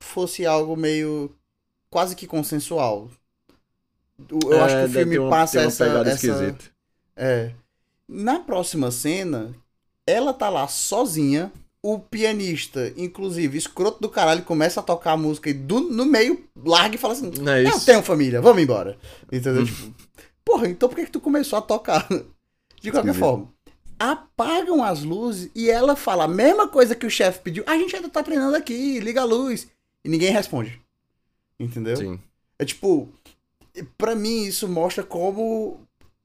[0.00, 1.34] fosse algo meio
[1.90, 3.10] quase que consensual.
[4.42, 6.64] Eu É, acho que o filme uma- passa essa, pegada essa esquisita.
[7.16, 7.52] É.
[8.08, 9.54] Na próxima cena,
[10.06, 11.52] ela tá lá sozinha.
[11.86, 16.42] O pianista, inclusive, escroto do caralho, começa a tocar a música e do, no meio
[16.56, 17.84] larga e fala assim: Não é Eu isso?
[17.84, 18.96] tenho família, vamos embora.
[19.30, 19.62] Entendeu?
[19.62, 19.66] Hum.
[19.66, 19.94] Tipo,
[20.42, 22.08] porra, então por que, que tu começou a tocar?
[22.80, 23.52] De qualquer forma.
[23.98, 27.62] Apagam as luzes e ela fala a mesma coisa que o chefe pediu.
[27.66, 29.68] A gente ainda tá treinando aqui, liga a luz.
[30.02, 30.80] E ninguém responde.
[31.60, 31.96] Entendeu?
[31.96, 32.18] Sim.
[32.58, 33.08] É tipo,
[33.98, 35.80] pra mim isso mostra como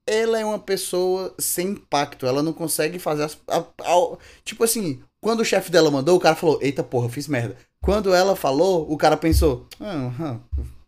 [0.06, 2.26] ela é uma pessoa sem impacto.
[2.26, 3.38] Ela não consegue fazer as.
[3.46, 7.28] a- a- tipo assim, quando o chefe dela mandou, o cara falou: Eita porra, fiz
[7.28, 7.56] merda.
[7.82, 10.38] Quando ela falou, o cara pensou: Ah, ah,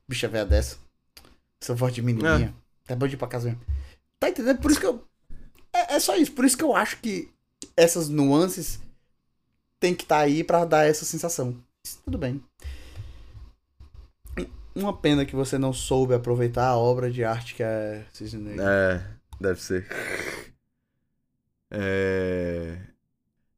[0.08, 0.78] bicha velha dessa.
[1.60, 2.54] Essa voz de menininha.
[2.84, 3.62] Tá bom de ir pra casa mesmo.
[4.18, 4.58] Tá entendendo?
[4.58, 5.04] Por isso que eu.
[5.72, 6.32] É, é só isso.
[6.32, 7.28] Por isso que eu acho que
[7.76, 8.80] essas nuances
[9.78, 11.56] tem que estar aí pra dar essa sensação.
[11.84, 12.42] Isso, tudo bem.
[14.74, 18.64] Uma pena que você não soube aproveitar a obra de arte que é Cisne Negro.
[18.64, 19.06] É,
[19.38, 19.86] deve ser.
[21.70, 22.78] É...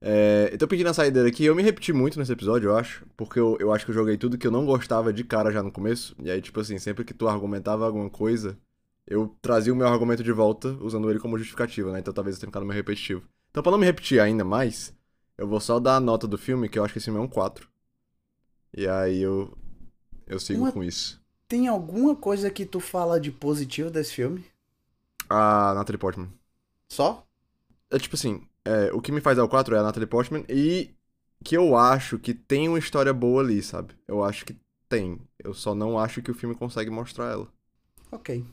[0.06, 1.46] É, eu tô pedindo a saída aqui.
[1.46, 3.06] Eu me repeti muito nesse episódio, eu acho.
[3.16, 5.62] Porque eu, eu acho que eu joguei tudo que eu não gostava de cara já
[5.62, 6.14] no começo.
[6.22, 8.58] E aí, tipo assim, sempre que tu argumentava alguma coisa,
[9.06, 12.00] eu trazia o meu argumento de volta, usando ele como justificativa, né?
[12.00, 13.22] Então talvez eu tenha ficado meio repetitivo.
[13.50, 14.94] Então, pra não me repetir ainda mais,
[15.38, 17.22] eu vou só dar a nota do filme, que eu acho que esse filme é
[17.22, 17.66] um 4.
[18.76, 19.56] E aí eu.
[20.26, 21.22] Eu sigo Uma- com isso.
[21.48, 24.44] Tem alguma coisa que tu fala de positivo desse filme?
[25.30, 26.28] A Natalie Portman.
[26.88, 27.26] Só?
[27.90, 30.44] É tipo assim, é, o que me faz dar o 4 é a Natalie Portman
[30.48, 30.94] e
[31.44, 33.94] que eu acho que tem uma história boa ali, sabe?
[34.08, 34.56] Eu acho que
[34.88, 35.20] tem.
[35.38, 37.48] Eu só não acho que o filme consegue mostrar ela.
[38.10, 38.44] Ok.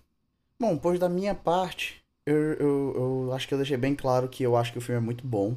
[0.59, 4.43] Bom, pois da minha parte, eu, eu, eu acho que eu deixei bem claro que
[4.43, 5.55] eu acho que o filme é muito bom.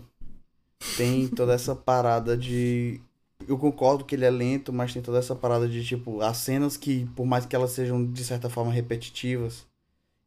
[0.96, 3.00] Tem toda essa parada de.
[3.46, 6.76] Eu concordo que ele é lento, mas tem toda essa parada de, tipo, as cenas
[6.76, 9.66] que, por mais que elas sejam de certa forma repetitivas,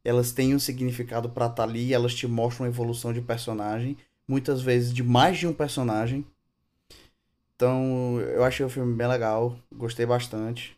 [0.04, 3.98] elas têm um significado pra estar ali, elas te mostram a evolução de personagem,
[4.28, 6.26] muitas vezes de mais de um personagem.
[7.56, 10.78] Então, eu achei o filme bem legal, gostei bastante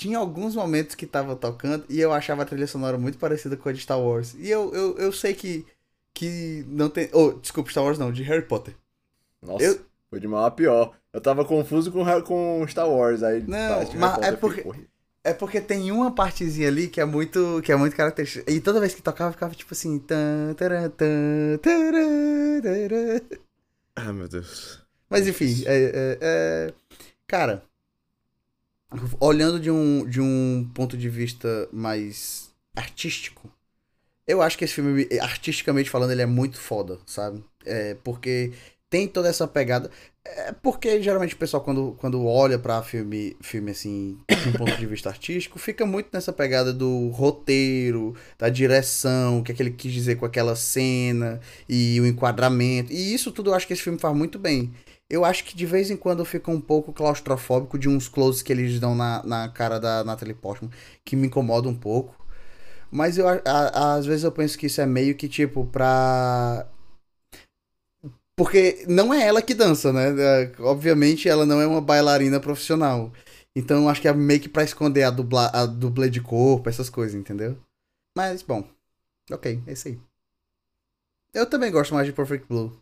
[0.00, 3.68] tinha alguns momentos que tava tocando e eu achava a trilha sonora muito parecida com
[3.68, 4.32] a de Star Wars.
[4.38, 5.66] E eu, eu, eu sei que,
[6.14, 7.10] que não tem.
[7.12, 8.74] Oh, desculpa, Star Wars não, de Harry Potter.
[9.42, 10.96] Nossa, Eu- foi de mal a pior.
[11.12, 14.78] Eu tava confuso com, com Star Wars, aí Não, mas é porque- "Porra".
[15.22, 18.50] É porque tem uma partezinha ali que é muito, que é muito característica.
[18.50, 19.98] E toda vez que tocava, ficava tipo assim.
[19.98, 23.20] Tan, taran, tan, taran, taran.
[23.96, 24.80] Ah, meu Deus.
[25.10, 26.74] Mas enfim, é, é- é-
[27.26, 27.62] cara,
[29.20, 33.50] olhando de um, de um ponto de vista mais artístico,
[34.26, 37.44] eu acho que esse filme, artisticamente falando, ele é muito foda, sabe?
[37.66, 38.52] É, porque
[38.90, 39.90] tem toda essa pegada.
[40.24, 44.76] É porque geralmente o pessoal, quando, quando olha pra filme, filme assim, de um ponto
[44.76, 49.62] de vista artístico, fica muito nessa pegada do roteiro, da direção, o que é que
[49.62, 52.92] ele quis dizer com aquela cena e o enquadramento.
[52.92, 54.70] E isso tudo eu acho que esse filme faz muito bem.
[55.08, 58.52] Eu acho que de vez em quando fica um pouco claustrofóbico de uns closes que
[58.52, 60.70] eles dão na, na cara da Natalie Portman,
[61.04, 62.14] que me incomoda um pouco.
[62.90, 66.66] Mas eu, a- a- às vezes eu penso que isso é meio que tipo pra.
[68.40, 70.14] Porque não é ela que dança, né?
[70.18, 73.12] É, Obviamente ela não é uma bailarina profissional.
[73.54, 76.88] Então acho que é meio que pra esconder a, dubla, a dublê de corpo, essas
[76.88, 77.58] coisas, entendeu?
[78.16, 78.68] Mas, bom.
[79.32, 79.98] Ok, é isso aí.
[81.34, 82.80] Eu também gosto mais de Perfect Blue.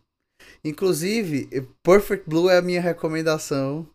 [0.63, 1.49] Inclusive,
[1.83, 3.87] Perfect Blue é a minha recomendação.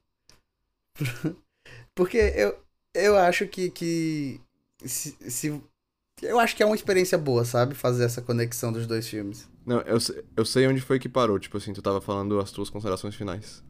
[1.95, 2.59] Porque eu,
[2.95, 4.41] eu acho que, que
[4.85, 5.63] se, se-
[6.23, 7.75] eu acho que é uma experiência boa, sabe?
[7.75, 9.49] Fazer essa conexão dos dois filmes.
[9.67, 9.99] Não, eu,
[10.37, 11.39] eu sei onde foi que parou.
[11.39, 13.63] Tipo assim, tu tava falando as tuas considerações finais.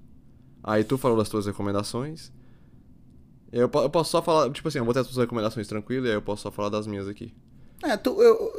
[0.63, 2.33] Aí tu falou das tuas recomendações.
[3.53, 6.15] Eu, eu posso só falar, tipo assim, eu botei as tuas recomendações tranquilo e aí
[6.17, 7.33] eu posso só falar das minhas aqui.
[7.85, 8.53] É, tu, eu,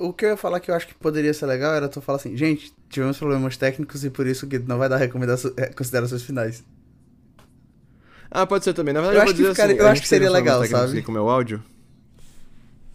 [0.00, 2.16] o que eu ia falar que eu acho que poderia ser legal era tu falar
[2.16, 6.64] assim, gente, tivemos problemas técnicos e por isso que não vai dar recomendações, considerações finais.
[8.30, 8.92] Ah, pode ser também.
[8.92, 10.86] Na verdade, Eu eu, acho vou que assim, eu acho que seria uns problemas legal,
[10.86, 11.02] sabe?
[11.02, 11.62] Com o meu áudio.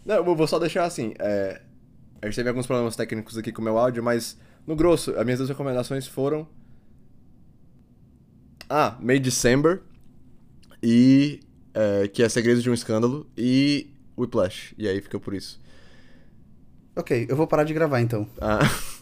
[0.04, 1.12] Não, eu vou só deixar assim.
[1.18, 1.60] É,
[2.24, 5.24] a gente teve alguns problemas técnicos aqui com o meu áudio, mas no grosso, as
[5.24, 6.48] minhas duas recomendações foram.
[8.68, 9.82] Ah, May December
[10.82, 11.40] e.
[11.74, 14.74] é, que é Segredos de um Escândalo e Whiplash.
[14.78, 15.60] E aí fica por isso.
[16.96, 18.26] Ok, eu vou parar de gravar então.
[18.40, 18.60] Ah,